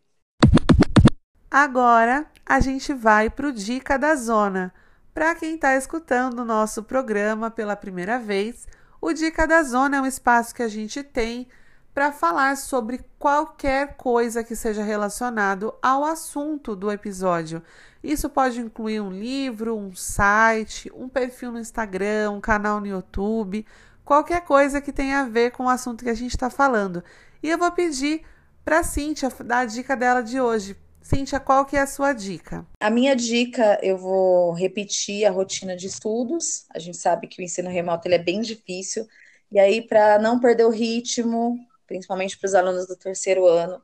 Agora 1.48 2.26
a 2.44 2.58
gente 2.58 2.92
vai 2.92 3.30
para 3.30 3.46
o 3.46 3.52
Dica 3.52 3.96
da 3.96 4.16
Zona. 4.16 4.74
Para 5.14 5.36
quem 5.36 5.54
está 5.54 5.76
escutando 5.76 6.40
o 6.40 6.44
nosso 6.44 6.82
programa 6.82 7.52
pela 7.52 7.76
primeira 7.76 8.18
vez, 8.18 8.66
o 9.00 9.12
Dica 9.12 9.46
da 9.46 9.62
Zona 9.62 9.98
é 9.98 10.00
um 10.00 10.06
espaço 10.06 10.52
que 10.52 10.62
a 10.64 10.68
gente 10.68 11.04
tem 11.04 11.46
para 11.94 12.10
falar 12.10 12.56
sobre 12.56 13.00
qualquer 13.18 13.96
coisa 13.96 14.42
que 14.42 14.56
seja 14.56 14.82
relacionado 14.82 15.74
ao 15.82 16.04
assunto 16.04 16.74
do 16.74 16.90
episódio. 16.90 17.62
Isso 18.02 18.28
pode 18.30 18.60
incluir 18.60 19.00
um 19.00 19.10
livro, 19.10 19.76
um 19.76 19.94
site, 19.94 20.90
um 20.94 21.08
perfil 21.08 21.52
no 21.52 21.60
Instagram, 21.60 22.32
um 22.32 22.40
canal 22.40 22.80
no 22.80 22.86
YouTube, 22.86 23.66
qualquer 24.04 24.42
coisa 24.42 24.80
que 24.80 24.92
tenha 24.92 25.20
a 25.20 25.28
ver 25.28 25.52
com 25.52 25.64
o 25.64 25.68
assunto 25.68 26.02
que 26.02 26.10
a 26.10 26.14
gente 26.14 26.32
está 26.32 26.48
falando. 26.48 27.04
E 27.42 27.48
eu 27.48 27.58
vou 27.58 27.70
pedir 27.70 28.22
para 28.64 28.82
Cíntia 28.82 29.28
dar 29.44 29.58
a 29.58 29.64
dica 29.64 29.96
dela 29.96 30.22
de 30.22 30.40
hoje. 30.40 30.76
Cíntia, 31.02 31.40
qual 31.40 31.66
que 31.66 31.76
é 31.76 31.80
a 31.80 31.86
sua 31.86 32.12
dica? 32.12 32.64
A 32.80 32.88
minha 32.88 33.14
dica, 33.14 33.78
eu 33.82 33.98
vou 33.98 34.52
repetir 34.52 35.26
a 35.26 35.30
rotina 35.30 35.76
de 35.76 35.88
estudos. 35.88 36.64
A 36.72 36.78
gente 36.78 36.96
sabe 36.96 37.26
que 37.26 37.42
o 37.42 37.44
ensino 37.44 37.68
remoto 37.68 38.06
ele 38.06 38.14
é 38.14 38.22
bem 38.22 38.40
difícil. 38.40 39.06
E 39.50 39.58
aí, 39.58 39.82
para 39.82 40.18
não 40.18 40.38
perder 40.38 40.64
o 40.64 40.70
ritmo, 40.70 41.58
principalmente 41.92 42.38
para 42.38 42.46
os 42.46 42.54
alunos 42.54 42.86
do 42.86 42.96
terceiro 42.96 43.46
ano, 43.46 43.82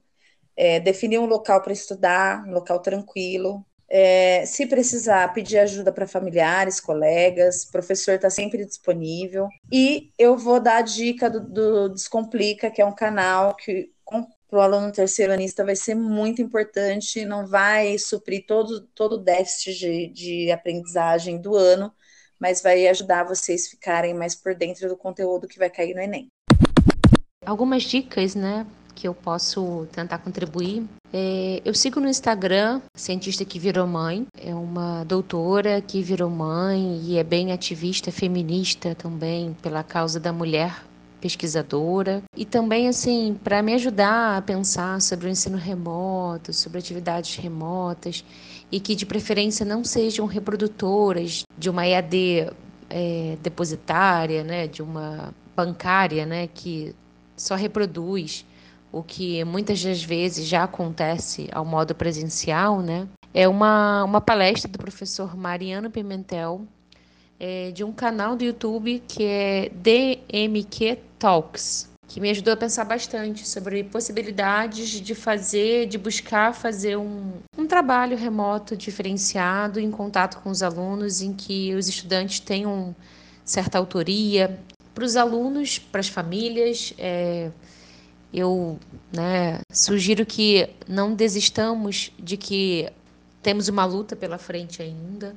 é, 0.56 0.80
definir 0.80 1.18
um 1.18 1.26
local 1.26 1.62
para 1.62 1.74
estudar, 1.74 2.42
um 2.46 2.52
local 2.52 2.80
tranquilo. 2.80 3.64
É, 3.90 4.44
se 4.46 4.66
precisar, 4.66 5.32
pedir 5.34 5.58
ajuda 5.58 5.92
para 5.92 6.06
familiares, 6.06 6.80
colegas, 6.80 7.64
o 7.64 7.70
professor 7.70 8.14
está 8.14 8.30
sempre 8.30 8.64
disponível. 8.64 9.48
E 9.70 10.10
eu 10.18 10.38
vou 10.38 10.58
dar 10.58 10.78
a 10.78 10.82
dica 10.82 11.28
do, 11.28 11.40
do 11.40 11.88
Descomplica, 11.90 12.70
que 12.70 12.80
é 12.80 12.84
um 12.84 12.94
canal 12.94 13.54
que 13.54 13.92
para 14.48 14.58
o 14.58 14.62
aluno 14.62 14.90
terceiro 14.90 15.34
anista 15.34 15.62
vai 15.62 15.76
ser 15.76 15.94
muito 15.94 16.40
importante, 16.40 17.26
não 17.26 17.46
vai 17.46 17.98
suprir 17.98 18.46
todo, 18.46 18.86
todo 18.94 19.16
o 19.16 19.18
déficit 19.22 19.78
de, 19.78 20.06
de 20.08 20.50
aprendizagem 20.50 21.38
do 21.38 21.54
ano, 21.54 21.92
mas 22.40 22.62
vai 22.62 22.88
ajudar 22.88 23.24
vocês 23.24 23.68
ficarem 23.68 24.14
mais 24.14 24.34
por 24.34 24.54
dentro 24.54 24.88
do 24.88 24.96
conteúdo 24.96 25.46
que 25.46 25.58
vai 25.58 25.68
cair 25.68 25.94
no 25.94 26.00
Enem. 26.00 26.30
Algumas 27.48 27.84
dicas, 27.84 28.34
né, 28.34 28.66
que 28.94 29.08
eu 29.08 29.14
posso 29.14 29.86
tentar 29.90 30.18
contribuir. 30.18 30.84
É, 31.10 31.62
eu 31.64 31.72
sigo 31.72 31.98
no 31.98 32.06
Instagram 32.06 32.82
cientista 32.94 33.42
que 33.42 33.58
virou 33.58 33.86
mãe, 33.86 34.26
é 34.38 34.54
uma 34.54 35.02
doutora 35.04 35.80
que 35.80 36.02
virou 36.02 36.28
mãe 36.28 37.00
e 37.02 37.16
é 37.16 37.24
bem 37.24 37.50
ativista 37.50 38.12
feminista 38.12 38.94
também 38.94 39.56
pela 39.62 39.82
causa 39.82 40.20
da 40.20 40.30
mulher 40.30 40.84
pesquisadora 41.22 42.22
e 42.36 42.44
também 42.44 42.86
assim 42.86 43.34
para 43.42 43.62
me 43.62 43.72
ajudar 43.72 44.36
a 44.36 44.42
pensar 44.42 45.00
sobre 45.00 45.26
o 45.26 45.30
ensino 45.30 45.56
remoto, 45.56 46.52
sobre 46.52 46.78
atividades 46.78 47.34
remotas 47.36 48.22
e 48.70 48.78
que 48.78 48.94
de 48.94 49.06
preferência 49.06 49.64
não 49.64 49.82
sejam 49.82 50.26
reprodutoras 50.26 51.44
de 51.56 51.70
uma 51.70 51.86
EAD 51.86 52.52
é, 52.90 53.38
depositária, 53.42 54.44
né, 54.44 54.66
de 54.66 54.82
uma 54.82 55.32
bancária, 55.56 56.26
né, 56.26 56.46
que 56.46 56.94
só 57.38 57.54
reproduz 57.54 58.44
o 58.92 59.02
que 59.02 59.44
muitas 59.44 59.82
das 59.82 60.02
vezes 60.02 60.46
já 60.46 60.64
acontece 60.64 61.48
ao 61.52 61.64
modo 61.64 61.94
presencial, 61.94 62.80
né? 62.80 63.08
É 63.32 63.46
uma, 63.46 64.04
uma 64.04 64.20
palestra 64.20 64.70
do 64.70 64.78
professor 64.78 65.36
Mariano 65.36 65.90
Pimentel, 65.90 66.62
é, 67.38 67.70
de 67.70 67.84
um 67.84 67.92
canal 67.92 68.34
do 68.34 68.44
YouTube 68.44 69.02
que 69.06 69.24
é 69.24 69.70
DMQ 69.70 70.98
Talks, 71.18 71.88
que 72.08 72.20
me 72.20 72.30
ajudou 72.30 72.54
a 72.54 72.56
pensar 72.56 72.84
bastante 72.84 73.46
sobre 73.46 73.84
possibilidades 73.84 74.88
de 74.88 75.14
fazer, 75.14 75.86
de 75.86 75.98
buscar 75.98 76.54
fazer 76.54 76.96
um, 76.96 77.34
um 77.56 77.66
trabalho 77.66 78.16
remoto 78.16 78.74
diferenciado 78.74 79.78
em 79.78 79.90
contato 79.90 80.40
com 80.40 80.48
os 80.48 80.62
alunos, 80.62 81.20
em 81.20 81.34
que 81.34 81.74
os 81.74 81.86
estudantes 81.86 82.40
tenham 82.40 82.96
certa 83.44 83.78
autoria. 83.78 84.58
Para 84.98 85.04
os 85.04 85.14
alunos, 85.14 85.78
para 85.78 86.00
as 86.00 86.08
famílias, 86.08 86.92
é, 86.98 87.52
eu 88.34 88.80
né, 89.12 89.60
sugiro 89.72 90.26
que 90.26 90.68
não 90.88 91.14
desistamos 91.14 92.10
de 92.18 92.36
que 92.36 92.90
temos 93.40 93.68
uma 93.68 93.84
luta 93.84 94.16
pela 94.16 94.38
frente 94.38 94.82
ainda, 94.82 95.36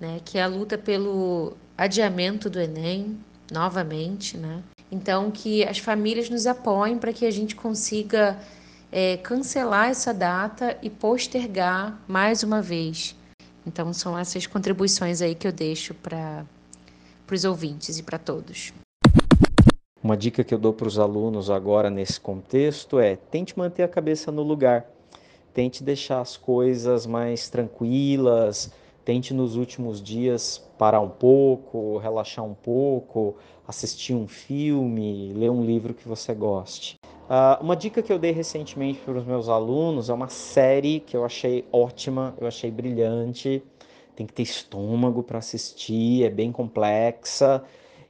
né, 0.00 0.18
que 0.24 0.38
é 0.38 0.42
a 0.42 0.46
luta 0.46 0.78
pelo 0.78 1.52
adiamento 1.76 2.48
do 2.48 2.58
Enem, 2.58 3.20
novamente, 3.52 4.38
né? 4.38 4.62
Então, 4.90 5.30
que 5.30 5.62
as 5.62 5.76
famílias 5.76 6.30
nos 6.30 6.46
apoiem 6.46 6.96
para 6.96 7.12
que 7.12 7.26
a 7.26 7.30
gente 7.30 7.54
consiga 7.54 8.38
é, 8.90 9.18
cancelar 9.18 9.90
essa 9.90 10.14
data 10.14 10.78
e 10.80 10.88
postergar 10.88 12.00
mais 12.08 12.42
uma 12.42 12.62
vez. 12.62 13.14
Então, 13.66 13.92
são 13.92 14.18
essas 14.18 14.46
contribuições 14.46 15.20
aí 15.20 15.34
que 15.34 15.46
eu 15.46 15.52
deixo 15.52 15.92
para 15.92 16.46
os 17.34 17.44
ouvintes 17.44 17.98
e 17.98 18.02
para 18.02 18.18
todos. 18.18 18.72
Uma 20.02 20.16
dica 20.16 20.42
que 20.42 20.54
eu 20.54 20.58
dou 20.58 20.72
para 20.72 20.88
os 20.88 20.98
alunos 20.98 21.50
agora 21.50 21.90
nesse 21.90 22.18
contexto 22.18 22.98
é 22.98 23.16
tente 23.16 23.58
manter 23.58 23.82
a 23.82 23.88
cabeça 23.88 24.32
no 24.32 24.42
lugar, 24.42 24.86
tente 25.52 25.84
deixar 25.84 26.20
as 26.20 26.36
coisas 26.36 27.04
mais 27.06 27.50
tranquilas, 27.50 28.72
tente 29.04 29.34
nos 29.34 29.56
últimos 29.56 30.00
dias 30.02 30.58
parar 30.78 31.00
um 31.00 31.10
pouco, 31.10 31.98
relaxar 31.98 32.44
um 32.44 32.54
pouco, 32.54 33.36
assistir 33.68 34.14
um 34.14 34.26
filme, 34.26 35.32
ler 35.34 35.50
um 35.50 35.64
livro 35.64 35.92
que 35.92 36.08
você 36.08 36.32
goste. 36.32 36.96
Uh, 37.04 37.62
uma 37.62 37.76
dica 37.76 38.02
que 38.02 38.12
eu 38.12 38.18
dei 38.18 38.32
recentemente 38.32 38.98
para 38.98 39.18
os 39.18 39.24
meus 39.24 39.48
alunos 39.48 40.08
é 40.10 40.12
uma 40.12 40.28
série 40.28 40.98
que 40.98 41.16
eu 41.16 41.24
achei 41.24 41.64
ótima, 41.70 42.34
eu 42.40 42.46
achei 42.46 42.70
brilhante. 42.70 43.62
Tem 44.20 44.26
que 44.26 44.34
ter 44.34 44.42
estômago 44.42 45.22
para 45.22 45.38
assistir, 45.38 46.26
é 46.26 46.28
bem 46.28 46.52
complexa 46.52 47.64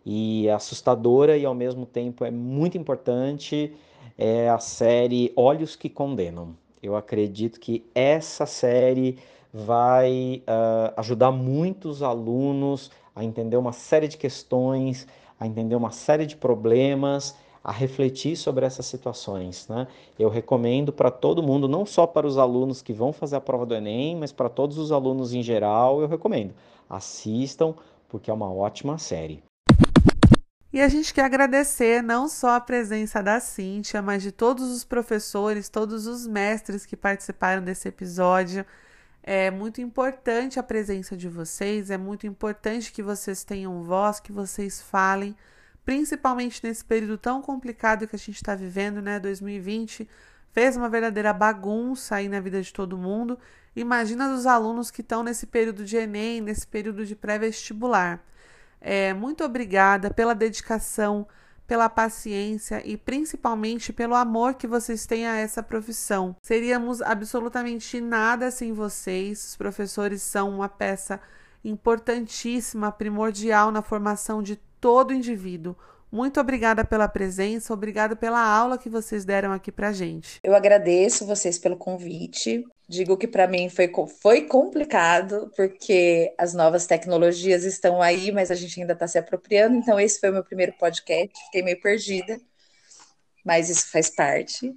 e 0.04 0.50
assustadora 0.50 1.36
e 1.36 1.44
ao 1.44 1.54
mesmo 1.54 1.86
tempo 1.86 2.24
é 2.24 2.32
muito 2.32 2.76
importante 2.76 3.72
é 4.18 4.48
a 4.48 4.58
série 4.58 5.32
Olhos 5.36 5.76
que 5.76 5.88
Condenam. 5.88 6.56
Eu 6.82 6.96
acredito 6.96 7.60
que 7.60 7.84
essa 7.94 8.44
série 8.44 9.20
vai 9.54 10.42
uh, 10.48 10.94
ajudar 10.96 11.30
muitos 11.30 12.02
alunos 12.02 12.90
a 13.14 13.22
entender 13.22 13.56
uma 13.56 13.70
série 13.70 14.08
de 14.08 14.16
questões, 14.16 15.06
a 15.38 15.46
entender 15.46 15.76
uma 15.76 15.92
série 15.92 16.26
de 16.26 16.34
problemas, 16.34 17.36
a 17.62 17.70
refletir 17.72 18.36
sobre 18.36 18.64
essas 18.64 18.86
situações. 18.86 19.68
Né? 19.68 19.86
Eu 20.18 20.28
recomendo 20.28 20.92
para 20.92 21.10
todo 21.10 21.42
mundo, 21.42 21.68
não 21.68 21.84
só 21.84 22.06
para 22.06 22.26
os 22.26 22.38
alunos 22.38 22.82
que 22.82 22.92
vão 22.92 23.12
fazer 23.12 23.36
a 23.36 23.40
prova 23.40 23.66
do 23.66 23.74
Enem, 23.74 24.16
mas 24.16 24.32
para 24.32 24.48
todos 24.48 24.78
os 24.78 24.90
alunos 24.90 25.34
em 25.34 25.42
geral, 25.42 26.00
eu 26.00 26.08
recomendo. 26.08 26.54
Assistam, 26.88 27.74
porque 28.08 28.30
é 28.30 28.34
uma 28.34 28.52
ótima 28.52 28.98
série. 28.98 29.42
E 30.72 30.80
a 30.80 30.88
gente 30.88 31.12
quer 31.12 31.24
agradecer 31.24 32.00
não 32.00 32.28
só 32.28 32.54
a 32.54 32.60
presença 32.60 33.20
da 33.20 33.40
Cíntia, 33.40 34.00
mas 34.00 34.22
de 34.22 34.30
todos 34.30 34.70
os 34.70 34.84
professores, 34.84 35.68
todos 35.68 36.06
os 36.06 36.28
mestres 36.28 36.86
que 36.86 36.96
participaram 36.96 37.62
desse 37.62 37.88
episódio. 37.88 38.64
É 39.20 39.50
muito 39.50 39.80
importante 39.80 40.60
a 40.60 40.62
presença 40.62 41.16
de 41.16 41.28
vocês, 41.28 41.90
é 41.90 41.98
muito 41.98 42.26
importante 42.26 42.92
que 42.92 43.02
vocês 43.02 43.42
tenham 43.44 43.82
voz, 43.82 44.20
que 44.20 44.32
vocês 44.32 44.80
falem, 44.80 45.36
principalmente 45.90 46.60
nesse 46.62 46.84
período 46.84 47.18
tão 47.18 47.42
complicado 47.42 48.06
que 48.06 48.14
a 48.14 48.18
gente 48.18 48.36
está 48.36 48.54
vivendo, 48.54 49.02
né? 49.02 49.18
2020 49.18 50.08
fez 50.52 50.76
uma 50.76 50.88
verdadeira 50.88 51.32
bagunça 51.32 52.14
aí 52.14 52.28
na 52.28 52.38
vida 52.38 52.62
de 52.62 52.72
todo 52.72 52.96
mundo. 52.96 53.36
Imagina 53.74 54.32
os 54.32 54.46
alunos 54.46 54.88
que 54.88 55.00
estão 55.00 55.24
nesse 55.24 55.48
período 55.48 55.84
de 55.84 55.96
Enem, 55.96 56.40
nesse 56.40 56.64
período 56.64 57.04
de 57.04 57.16
pré-vestibular. 57.16 58.24
É, 58.80 59.12
muito 59.12 59.42
obrigada 59.42 60.14
pela 60.14 60.32
dedicação, 60.32 61.26
pela 61.66 61.88
paciência 61.88 62.80
e 62.86 62.96
principalmente 62.96 63.92
pelo 63.92 64.14
amor 64.14 64.54
que 64.54 64.68
vocês 64.68 65.06
têm 65.06 65.26
a 65.26 65.38
essa 65.38 65.60
profissão. 65.60 66.36
Seríamos 66.40 67.02
absolutamente 67.02 68.00
nada 68.00 68.52
sem 68.52 68.72
vocês. 68.72 69.44
Os 69.44 69.56
professores 69.56 70.22
são 70.22 70.50
uma 70.54 70.68
peça 70.68 71.20
importantíssima, 71.64 72.92
primordial 72.92 73.72
na 73.72 73.82
formação 73.82 74.40
de 74.40 74.69
todo 74.80 75.12
indivíduo. 75.12 75.76
Muito 76.12 76.40
obrigada 76.40 76.84
pela 76.84 77.06
presença, 77.06 77.72
obrigada 77.72 78.16
pela 78.16 78.40
aula 78.40 78.76
que 78.76 78.88
vocês 78.88 79.24
deram 79.24 79.52
aqui 79.52 79.70
pra 79.70 79.92
gente. 79.92 80.40
Eu 80.42 80.56
agradeço 80.56 81.24
vocês 81.24 81.56
pelo 81.56 81.76
convite. 81.76 82.64
Digo 82.88 83.16
que 83.16 83.28
para 83.28 83.46
mim 83.46 83.68
foi, 83.68 83.88
foi 84.20 84.42
complicado, 84.42 85.52
porque 85.54 86.34
as 86.36 86.52
novas 86.52 86.84
tecnologias 86.86 87.62
estão 87.62 88.02
aí, 88.02 88.32
mas 88.32 88.50
a 88.50 88.56
gente 88.56 88.80
ainda 88.80 88.94
está 88.94 89.06
se 89.06 89.18
apropriando. 89.18 89.76
Então, 89.76 90.00
esse 90.00 90.18
foi 90.18 90.30
o 90.30 90.32
meu 90.32 90.42
primeiro 90.42 90.72
podcast, 90.72 91.32
fiquei 91.44 91.62
meio 91.62 91.80
perdida, 91.80 92.40
mas 93.44 93.70
isso 93.70 93.88
faz 93.92 94.10
parte. 94.10 94.74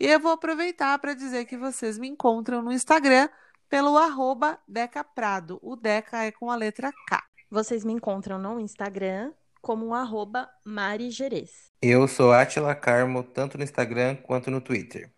E 0.00 0.06
eu 0.06 0.18
vou 0.18 0.32
aproveitar 0.32 0.98
para 0.98 1.12
dizer 1.12 1.44
que 1.44 1.58
vocês 1.58 1.98
me 1.98 2.08
encontram 2.08 2.62
no 2.62 2.72
Instagram 2.72 3.28
pelo 3.68 3.98
arroba 3.98 4.58
Deca 4.66 5.04
Prado. 5.04 5.58
O 5.60 5.76
Deca 5.76 6.24
é 6.24 6.32
com 6.32 6.50
a 6.50 6.56
letra 6.56 6.90
K. 7.06 7.22
Vocês 7.50 7.84
me 7.84 7.92
encontram 7.92 8.38
no 8.38 8.58
Instagram 8.58 9.30
como 9.60 9.92
arroba 9.92 10.48
Mari 10.64 11.10
Gerês. 11.10 11.70
Eu 11.82 12.08
sou 12.08 12.32
Atila 12.32 12.74
Carmo, 12.74 13.22
tanto 13.22 13.58
no 13.58 13.64
Instagram 13.64 14.16
quanto 14.16 14.50
no 14.50 14.62
Twitter. 14.62 15.13